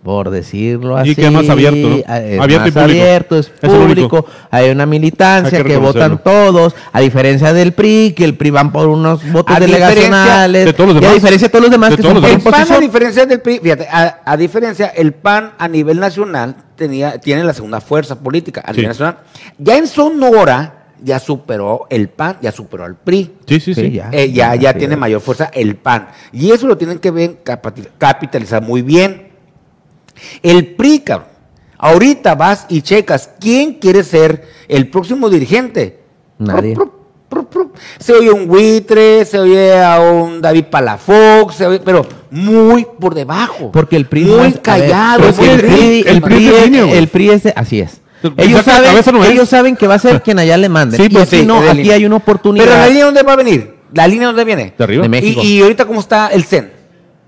[0.06, 1.16] por decirlo Y así.
[1.16, 1.96] que es más abierto, ¿no?
[1.96, 3.02] Es Abierto y más público.
[3.02, 4.26] abierto, es público.
[4.52, 8.52] Hay una militancia Hay que que, votan todos, a diferencia del PRI, que el PRI
[8.52, 10.66] van por unos votos A diferencia delegacionales.
[10.66, 11.16] de todos los y a demás.
[11.16, 13.88] diferencia de todos los demás De que son El PAN, a diferencia del PRI, fíjate,
[13.92, 18.68] a, a diferencia, el PAN a nivel nacional tenía, tiene la segunda fuerza política a
[18.74, 18.78] Sí.
[18.82, 19.18] nivel nacional.
[19.58, 23.34] Ya en Sonora ya superó el PAN, ya superó al PRI.
[23.48, 23.82] Sí, sí, sí.
[23.82, 24.10] Sí, ya.
[24.12, 26.10] Eh, ya, ya tiene mayor fuerza el PAN.
[26.32, 27.38] Y eso lo tienen que ver,
[27.98, 29.25] capitalizar muy bien.
[30.44, 31.30] El PRI, cabrón.
[31.78, 36.00] Ahorita vas y checas quién quiere ser el próximo dirigente.
[36.38, 36.76] Nadie.
[38.00, 43.14] Se oye un buitre, se oye a un David Palafox, se oye- pero muy por
[43.14, 43.72] debajo.
[43.72, 45.22] Porque el PRI muy no es- a ver, callado.
[45.24, 46.92] porque que el el- PRI, el el PRI güey.
[46.98, 48.02] el PRI es de- así es.
[48.38, 51.00] Ellos saben, no ellos saben que va a ser quien allá le manden.
[51.00, 51.96] Sí, y pues aquí sí, no, aquí línea.
[51.96, 52.66] hay una oportunidad.
[52.66, 53.76] Pero la línea dónde va a venir?
[53.94, 54.74] La línea dónde viene?
[54.78, 55.04] De arriba.
[55.04, 55.42] De México.
[55.44, 56.72] Y, y ahorita cómo está el CEN.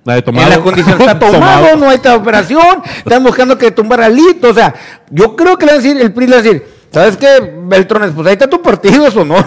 [0.07, 0.47] La de tomado.
[0.47, 4.49] En la condición está tomado, no hay esta operación, están buscando que tumbar a Lito,
[4.51, 4.73] o sea,
[5.09, 7.27] yo creo que le van a decir, el PRI le va a decir, ¿sabes qué,
[7.65, 8.11] Beltrones?
[8.15, 9.35] Pues ahí está tu partido, eso no.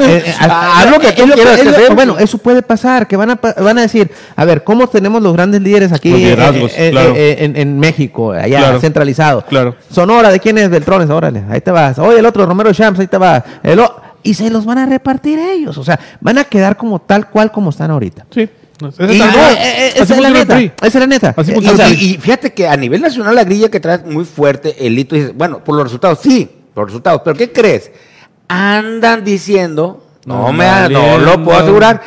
[0.00, 1.94] Eh, eh, Haz lo que tú quieras que hacer.
[1.94, 5.34] Bueno, eso puede pasar, que van a, van a decir, a ver, ¿cómo tenemos los
[5.34, 6.34] grandes líderes aquí eh,
[6.90, 7.12] claro.
[7.14, 8.80] en, en México, allá Claro.
[8.80, 9.44] centralizado?
[9.46, 9.76] Claro.
[9.92, 10.70] Sonora, ¿de quién es?
[10.70, 11.98] Beltrones, órale, ahí te vas.
[11.98, 13.44] Oye, el otro, Romero Champs, ahí te va.
[13.62, 13.78] El
[14.22, 17.52] y se los van a repartir ellos, o sea, van a quedar como tal cual
[17.52, 18.24] como están ahorita.
[18.30, 18.48] Sí.
[18.80, 19.56] Esa Y es no, la- Eh,
[19.88, 21.34] eh, esa es la neta, esa es la neta.
[21.36, 24.94] Así sea, Y, fíjate que a nivel nacional la grilla que trae muy fuerte, el
[24.94, 27.90] Lito dice, bueno, por los resultados, sí, por los resultados, pero ¿qué crees?
[28.48, 32.02] Andan diciendo, no, me, no lo puedo asegurar,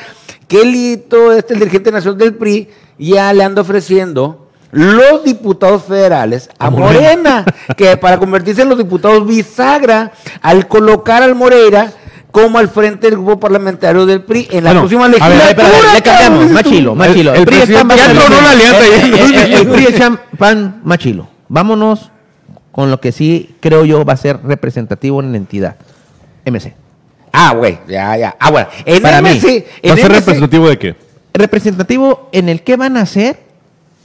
[0.47, 5.83] que el Lito, este el dirigente nacional del PRI, ya le anda ofreciendo los diputados
[5.83, 6.69] federales a.
[6.69, 7.43] Morena,
[7.75, 11.91] que para convertirse en los diputados bisagra, al colocar al Moreira
[12.31, 15.49] como al frente del grupo parlamentario del PRI en la Bueno, próxima a ver, legislatura.
[15.49, 16.53] Espera, le cambiamos, cabrón.
[16.53, 18.79] más chilo, más El- el PRI es pan, presidente- va a Ya tronó la alianza,
[18.79, 19.45] ya.
[19.45, 20.01] eh, El PRI es
[20.37, 21.27] pan, más chilo.
[21.49, 22.11] Vámonos
[22.71, 25.75] con lo que sí creo yo va a ser representativo en la entidad.
[26.45, 26.73] MC.
[27.33, 28.35] Ah, güey, ya, ya.
[28.39, 28.67] Ah, bueno.
[28.85, 30.95] En Para mí, ¿Va a ser MC representativo de qué?
[31.33, 33.39] Representativo en el que van a hacer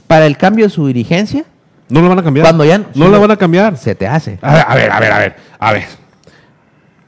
[0.07, 1.43] para el cambio de su dirigencia
[1.89, 2.45] No lo van a cambiar.
[2.45, 3.77] cuando ya No lo van a cambiar.
[3.77, 4.37] Se te hace.
[4.41, 5.35] A ver, a ver, a ver, a ver.
[5.59, 5.85] A ver.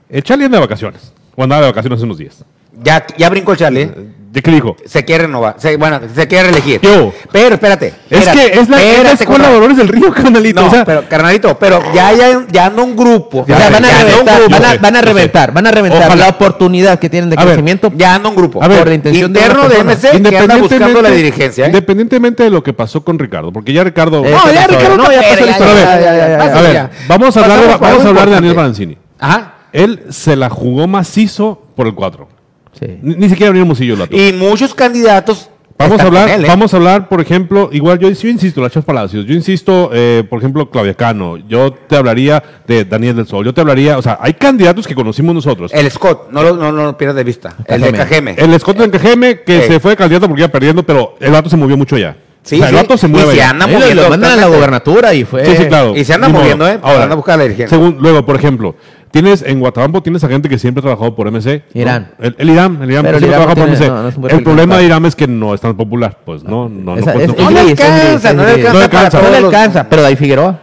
[0.10, 1.12] El Charlie anda de vacaciones.
[1.36, 2.44] O andaba de vacaciones hace unos días.
[2.84, 3.92] ya, ya brincó el Charlie.
[4.32, 4.78] ¿De qué dijo?
[4.86, 5.56] Se quiere renovar.
[5.58, 6.80] Se, bueno, se quiere reelegir.
[6.82, 7.12] Yo.
[7.32, 7.88] Pero espérate.
[8.12, 9.54] Es espérate, que es la, es la espérate, escuela compadre.
[9.56, 10.62] Dolores del Río, carnalito.
[10.62, 13.40] No, o sea, pero, carnalito, pero ya, ya, ya anda un grupo.
[13.40, 14.52] O sea, van a ya reventar, grupo.
[14.52, 16.16] van a, van a reventar, van a reventar Ojalá.
[16.26, 17.92] la oportunidad que tienen de A ver, crecimiento.
[17.96, 18.62] Ya anda un grupo.
[18.62, 20.14] A ver, por la intención de interno de persona.
[20.20, 21.64] MC que anda buscando la dirigencia.
[21.66, 21.68] ¿eh?
[21.70, 24.24] Independientemente de lo que pasó con Ricardo, porque ya Ricardo.
[24.24, 25.76] Eh, No, ya Ricardo no, ya pasó la historia.
[25.76, 26.92] ya, ya, ya, ya, a ver, ya.
[27.08, 28.54] vamos a hablar, de, de Daniel.
[28.54, 28.98] Barancini.
[29.18, 29.54] Ajá.
[29.74, 32.28] Él se la jugó macizo por el 4.
[32.80, 32.86] Sí.
[33.02, 34.16] Ni, ni siquiera venía Hermosillo el vato.
[34.16, 35.50] Y muchos candidatos.
[35.78, 36.48] Vamos a hablar, él, ¿eh?
[36.48, 40.26] vamos a hablar, por ejemplo, igual yo, yo insisto, la Chef Palacios, yo insisto, eh,
[40.30, 44.02] por ejemplo, Claudia Cano, yo te hablaría de Daniel del Sol, yo te hablaría, o
[44.02, 45.72] sea, hay candidatos que conocimos nosotros.
[45.74, 47.56] El Scott, no lo, no, no lo pierdas de vista.
[47.66, 48.36] El de Cajeme.
[48.38, 49.68] El Scott de Cajeme, que Sí.
[49.70, 52.18] se fue de candidato porque iba perdiendo, pero el vato se movió mucho ya.
[52.50, 52.82] Sí, o sea, el sí.
[52.82, 53.32] vato se Y mueve.
[53.32, 53.50] se ya.
[53.52, 55.46] anda Ahí lo- moviendo lo mandan a la gobernatura y fue.
[55.46, 55.96] Sí, sí, claro.
[55.96, 56.42] Y se anda Ni modo.
[56.44, 56.80] moviendo, ¿eh?
[56.82, 57.78] Anda a buscar la dirigencia.
[57.78, 58.76] Según, luego, por ejemplo,
[59.12, 61.64] tienes en Guatabampo tienes a gente que siempre ha trabajado por MC.
[61.74, 61.82] ¿no?
[61.82, 62.12] Irán.
[62.20, 63.88] El, el Irán, el Irán el siempre Irán trabaja no por tiene- MC.
[63.88, 64.86] no, no el problema de.
[64.86, 66.18] Irán es que no es tan popular.
[66.26, 66.98] Pues no, no, no.
[66.98, 67.36] Esa- pues, es- no.
[67.36, 69.22] es No le alcanza, no le alcanza No le alcanza.
[69.22, 70.60] No le alcanza, pero David Figueroa.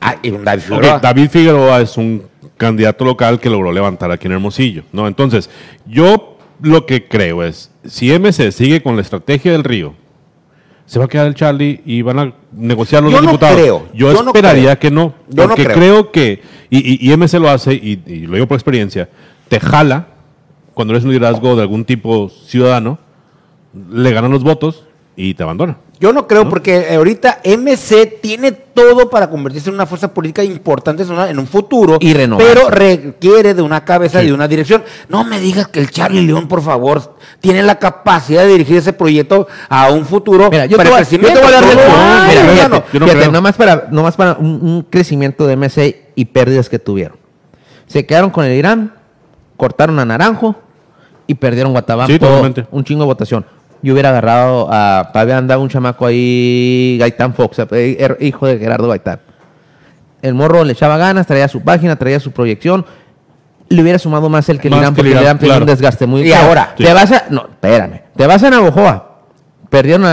[0.00, 0.98] Ah, y David Figueroa.
[0.98, 2.22] David Figueroa es un
[2.56, 5.06] candidato local que logró levantar aquí en Hermosillo, ¿no?
[5.06, 5.50] Entonces,
[5.86, 9.94] yo lo que creo es, si MC sigue con la estrategia del río,
[10.90, 13.56] se va a quedar el Charlie y van a negociar los Yo dos no diputados.
[13.60, 14.78] creo, Yo, yo no esperaría creo.
[14.80, 15.76] que no, Yo no porque creo.
[15.76, 16.10] creo.
[16.10, 19.08] que, y, y- y MC lo hace, y, y lo digo por experiencia,
[19.48, 20.08] te jala
[20.74, 22.98] cuando eres un liderazgo de algún tipo ciudadano,
[23.92, 24.82] le ganan los votos
[25.14, 25.76] y te abandona.
[26.00, 31.02] Yo no creo porque ahorita MC tiene todo para convertirse en una fuerza política importante
[31.02, 31.98] en un futuro.
[32.00, 32.54] Y renovarse.
[32.54, 34.24] Pero requiere de una cabeza Sí.
[34.24, 34.82] y de una dirección.
[35.10, 38.94] No me digas que el Charlie León, por favor, tiene la capacidad de dirigir ese
[38.94, 41.40] proyecto a un futuro Mira, yo te, para voy, el a- yo te crecimiento.
[41.42, 43.30] voy a dar No, no creo.
[43.32, 47.18] nomás para, nomás para un, un crecimiento de MC y pérdidas que tuvieron.
[47.86, 48.94] Se quedaron con el Irán,
[49.58, 50.56] cortaron a Naranjo
[51.26, 52.10] y perdieron Guatabampo.
[52.54, 52.64] Sí.
[52.70, 53.44] Un chingo de votación.
[53.82, 55.10] Yo hubiera agarrado a.
[55.14, 59.20] Había andado un chamaco ahí, Gaitán Fox, eh, er- hijo de Gerardo Gaitán.
[60.22, 62.84] El morro le echaba ganas, traía su página, traía su proyección.
[63.68, 65.58] Le hubiera sumado más el que Más le dan que porque le dan tiene un
[65.60, 65.66] claro.
[65.72, 67.24] desgaste muy Y ahora, te vas a.
[67.30, 68.02] No, espérame.
[68.16, 69.06] Te vas a Navojoa.
[69.70, 70.12] Perdieron a-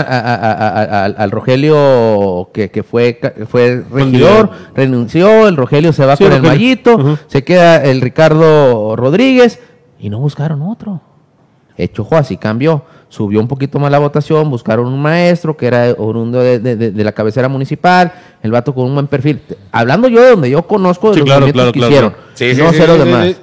[1.18, 3.18] al- Rogelio que, que fue,
[3.50, 6.42] fue regidor, renunció, el Rogelio se va Sí, con el.
[6.42, 9.58] Mallito, se queda el Ricardo Rodríguez
[9.98, 11.00] y no buscaron otro.
[11.76, 12.84] Hecho así cambió.
[13.10, 16.90] Subió un poquito más la votación, buscaron un maestro que era oriundo de, de- de-
[16.90, 19.40] de la cabecera municipal, el vato con un buen perfil.
[19.72, 22.54] Hablando yo de donde yo conozco de Sí, los claro, movimientos claro, que claro, hicieron.
[22.56, 23.26] Sí, no sí, sé sí, los sí, demás.
[23.28, 23.36] sí.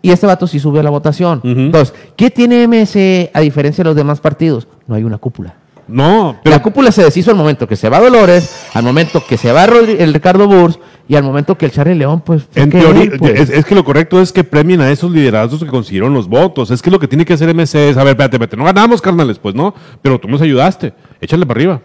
[0.00, 1.40] Y este vato sí subió a la votación.
[1.44, 4.66] Entonces, ¿qué tiene MC a diferencia de los demás partidos?
[4.86, 5.54] No hay una cúpula.
[5.86, 9.36] No, pero la cúpula se deshizo al momento que se va Dolores, al momento que
[9.38, 10.78] se va Rodri- el Ricardo Burs
[11.08, 12.42] y al momento que el Charlie León, pues.
[12.54, 13.40] En que teoría, él, pues.
[13.40, 16.70] es, es que lo correcto es que premien a esos liderazgos que consiguieron los votos.
[16.70, 19.00] Es que lo que tiene que hacer MC es, a ver, espérate, espérate, no ganamos,
[19.00, 21.80] carnales, pues no, pero tú nos ayudaste, échale para arriba.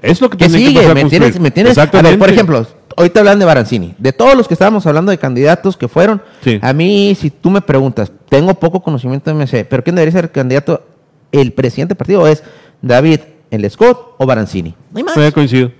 [0.00, 1.40] Es lo que que tiene que sigue, pasar a ¿me entiendes?
[1.40, 1.76] ¿Me entiendes?
[1.76, 2.64] A ver, por ejemplo,
[2.96, 3.94] ahorita hablan de Barancini.
[3.98, 6.60] De todos los que estábamos hablando de candidatos que fueron, Sí.
[6.62, 10.24] a mí, si tú me preguntas, tengo poco conocimiento de MC, pero ¿quién debería ser
[10.26, 10.86] el candidato?
[11.32, 12.44] El presidente del partido es
[12.80, 13.20] David
[13.50, 14.74] El Scott o Barancini.
[14.92, 15.14] No hay más.
[15.14, 15.72] Sí, coincido.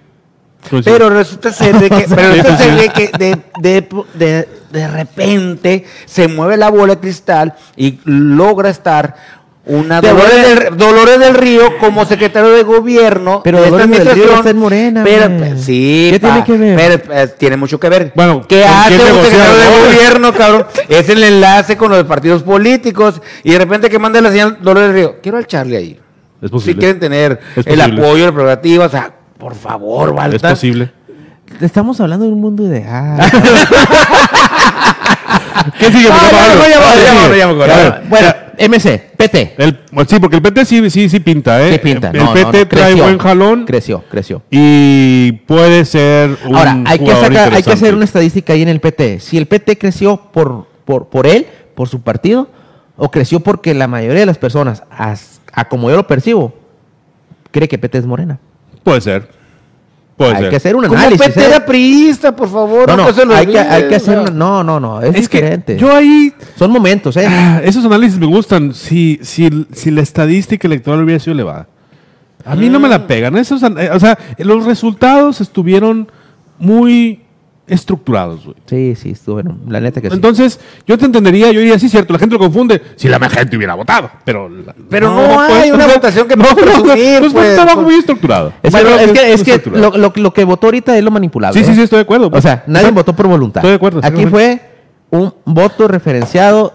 [0.69, 0.97] Coincido.
[0.97, 2.79] Pero resulta ser de que, pero resulta ser sí.
[2.81, 8.69] de, que de, de, de- de repente se mueve la bola de cristal y logra
[8.69, 9.15] estar
[9.65, 13.41] una Dolores del, Dolores del Río como secretario de gobierno.
[13.45, 14.59] Pero de esta Dolores del Río administración.
[14.59, 17.03] Morena, Pero, pues, sí, ¿Qué tiene pa, que ver?
[17.03, 18.13] pero, eh, tiene mucho que ver.
[18.15, 20.67] Bueno, ¿qué ¿con hace un secretario de gobierno, cabrón?
[20.89, 24.89] Es el enlace con los partidos políticos y de repente que manda la señal Dolores
[24.89, 25.17] del Río.
[25.23, 26.01] Quiero al Charlie ahí.
[26.41, 30.51] Es Si quieren tener el apoyo, la prerrogativa, o sea, por favor, es Balta.
[30.51, 30.91] posible.
[31.61, 33.18] Estamos hablando de un mundo ideal.
[35.78, 36.09] ¿Qué sigue?
[38.09, 39.55] Bueno, MC, PT.
[39.59, 39.78] el-
[40.09, 41.72] sí, porque el PT sí, sí, sí pinta, ¿eh?
[41.74, 42.11] Sí pinta.
[42.11, 43.03] El No, PT no, trae creció.
[43.05, 44.43] buen jalón Creció, creció.
[44.51, 47.72] y puede ser un Ahora, hay que, jugador sacar, hay que interesante.
[47.72, 49.20] hacer una estadística ahí en el PT.
[49.20, 52.49] Si el PT creció por, por, por él, por su partido,
[52.97, 56.53] o creció porque la mayoría de las personas, as- a como yo lo percibo,
[57.53, 58.39] cree que PT es morena.
[58.89, 59.28] Puede ser.
[60.16, 60.51] Puede hay ser.
[60.51, 61.26] que hacer un Como análisis.
[61.28, 61.61] PT ¿eh?
[61.61, 62.89] priista, por favor.
[62.89, 64.18] No, no, lo hay, que, hay que hacer...
[64.18, 65.76] una- no, no, no, es, Es que diferente.
[65.78, 67.26] yo ahí Son momentos, ¿eh?
[67.28, 68.74] Ah, esos análisis me gustan.
[68.74, 71.68] Si, si, si la estadística electoral hubiera sido elevada.
[72.45, 72.91] A mí no me Mm.
[72.91, 73.36] la pegan.
[73.36, 76.11] Esos, eh, o sea, los resultados estuvieron
[76.59, 77.20] muy
[77.69, 78.57] estructurados, güey.
[78.66, 80.14] Sí, sí, estuvo, bueno, la neta que sí.
[80.16, 82.83] Entonces, yo te entendería, yo diría, sí, cierto, la gente lo confunde.
[82.97, 84.49] Si la gente hubiera votado, pero...
[84.49, 87.55] la- Pero no hay una o sea, votación que no, no, pues, fue un pues,
[87.55, 87.87] trabajo pues.
[87.87, 88.53] muy estructurado.
[88.62, 91.59] es Bueno, es que, es que lo, lo- lo que votó ahorita es lo manipulable.
[91.59, 91.75] Sí, sí, ¿eh?
[91.77, 92.31] sí, estoy de acuerdo.
[92.33, 92.95] O sea, nadie Exacto.
[93.01, 93.61] votó por voluntad.
[93.61, 94.61] Estoy de acuerdo, Aquí fue
[95.11, 96.73] un voto referenciado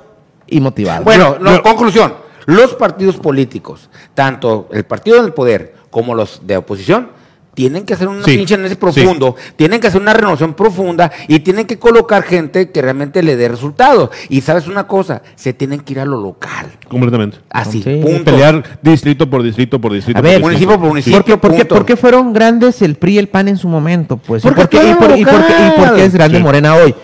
[0.48, 1.04] y motivado.
[1.04, 2.14] Bueno, no, conclusión.
[2.46, 7.10] Los partidos políticos, tanto el partido del poder como los de oposición,
[7.54, 11.40] tienen que hacer un Sí, pinche análisis profundo, tienen que hacer una renovación profunda y
[11.40, 14.10] tienen que colocar gente que realmente le dé resultados.
[14.30, 16.68] Y sabes una cosa, se tienen que ir a lo local.
[16.88, 17.38] Completamente.
[17.50, 18.00] Así, Sí.
[18.02, 18.24] punto.
[18.32, 20.18] Pelear distrito por distrito por distrito.
[20.20, 20.48] A por ver, distrito.
[20.50, 21.18] municipio por municipio.
[21.20, 21.76] ¿Por qué, por, qué, punto.
[21.76, 24.18] por qué fueron grandes el PRI y el PAN en su momento?
[24.18, 26.00] Pues, ¿Y Porque por qué, y fueron por, y por qué- y por qué local.
[26.00, 26.44] es grande Sí.
[26.44, 26.96] Morena hoy?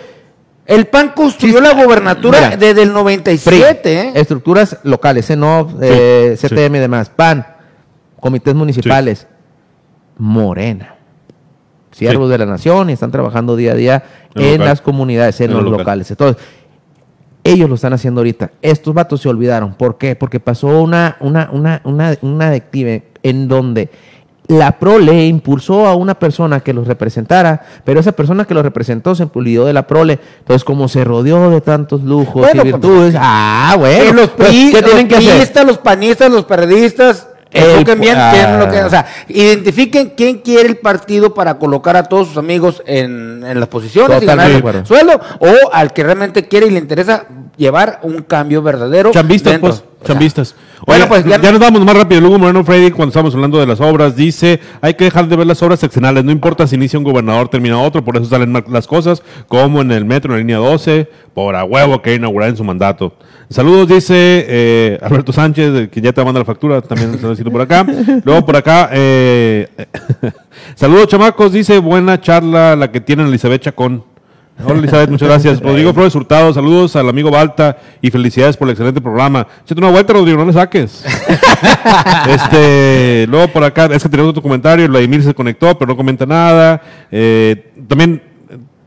[0.65, 4.11] El PAN construyó la gobernatura Mira, desde el PRI, 97, ¿eh?
[4.15, 6.47] estructuras locales, eh, sí.
[6.47, 7.45] CTM y demás, PAN,
[8.19, 9.25] comités municipales,
[10.19, 10.95] Morena.
[11.91, 12.31] Siervos Sí.
[12.33, 14.03] de la nación y están trabajando día a día
[14.35, 15.85] En las comunidades, en, En los lo local.
[15.85, 16.11] locales.
[16.11, 16.41] Entonces,
[17.43, 18.51] ellos lo están haciendo ahorita.
[18.61, 19.73] Estos vatos se olvidaron.
[19.73, 20.15] ¿Por qué?
[20.15, 22.53] Porque pasó una, una, una, una, una
[23.23, 23.89] en donde
[24.49, 29.13] la prole impulsó a una persona que los representara, pero esa persona que los representó
[29.13, 30.19] se olvidó de la prole.
[30.39, 34.49] Entonces, como se rodeó de tantos lujos Bueno, y pues, virtudes, ah, bueno, los pues,
[34.49, 35.67] PRI, ¿qué tienen que los hacer?
[35.67, 38.57] los panistas, los periodistas, enfoquen bien, ah.
[38.59, 42.83] lo que, o sea, identifiquen quién quiere el partido para colocar a todos sus amigos
[42.85, 46.79] en, en las posiciones y ganar el sueldo, o al que realmente quiere y le
[46.79, 47.25] interesa
[47.57, 49.11] llevar un cambio verdadero.
[49.11, 49.69] Chambistas, dentro.
[49.69, 49.83] pues.
[50.01, 50.55] O Chambistas.
[50.87, 52.21] bueno, pues, ya, ya- nos vamos más rápido.
[52.21, 55.45] Luego Moreno Freddy, cuando estamos hablando de las obras, dice: hay que dejar de ver
[55.45, 56.23] las obras seccionales.
[56.23, 58.03] No importa si inicia un gobernador, termina otro.
[58.03, 61.55] Por eso salen mal las cosas, como en el metro, en la línea 12, por
[61.55, 63.13] a huevo que inaugurar en su mandato.
[63.51, 67.51] Saludos, dice eh, Alberto Sánchez, que ya te manda la factura, también se lo decirlo
[67.51, 67.83] por acá.
[68.23, 69.67] Luego por acá, eh,
[70.75, 74.03] saludos chamacos, dice buena charla la que tienen Elizabeth Chacón.
[74.63, 75.59] Hola Elizabeth, muchas gracias.
[75.63, 79.47] Rodrigo Flores Hurtado, saludos al amigo Balta y felicidades por el excelente programa.
[79.65, 81.03] Échate una vuelta, Rodrigo, no le saques.
[82.27, 86.27] este, luego por acá, es que tenemos otro comentario, Vladimir se conectó, pero no comenta
[86.27, 86.83] nada.
[87.09, 88.21] Eh, también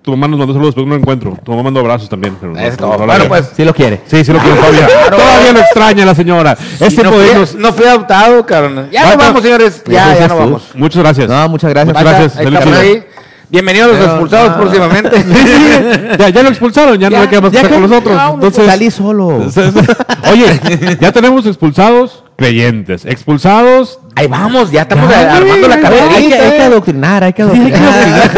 [0.03, 1.39] Tu mamá nos mandó saludos, pero no lo encuentro.
[1.45, 2.37] Tu mamá mandó abrazos también.
[2.41, 4.01] Pero no- Eso no- no Bueno, pues, Sí lo quiere.
[4.07, 4.89] Sí, sí lo quiero todavía.
[5.09, 6.57] Todavía lo extraña la señora.
[6.81, 8.89] Este no, poder fui, no fui adoptado, cabrón.
[8.91, 9.83] Ya nos vamos, señores.
[9.87, 10.63] Ya, Ese ya es nos vamos.
[10.75, 11.29] Muchas gracias.
[11.29, 11.97] No, muchas gracias.
[11.97, 13.05] Muchas gracias.
[13.49, 14.57] Bienvenidos los Pero, expulsados no.
[14.63, 15.17] próximamente.
[15.23, 17.79] Sí, sí, ya, ya lo expulsaron, ya, no Ya, le queda más que ya estar
[17.81, 18.17] con nosotros.
[18.17, 19.27] ya, Entonces, Salí solo.
[20.33, 24.01] Oye, ya tenemos expulsados creyentes, expulsados.
[24.17, 28.31] Ahí vamos, ya estamos armando la güey, Hay hay que adoctrinar, hay que adoctrinar.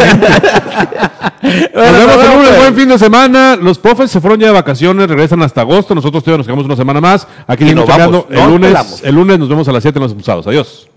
[1.43, 3.55] Nos vemos en un buen fin de semana.
[3.55, 5.95] Los profes se fueron ya de vacaciones, regresan hasta agosto.
[5.95, 7.27] Nosotros todavía nos quedamos una semana más.
[7.47, 10.47] Aquí nos vamos, el lunes, el lunes nos vemos a las 7 en los expulsados.
[10.47, 10.87] Adiós.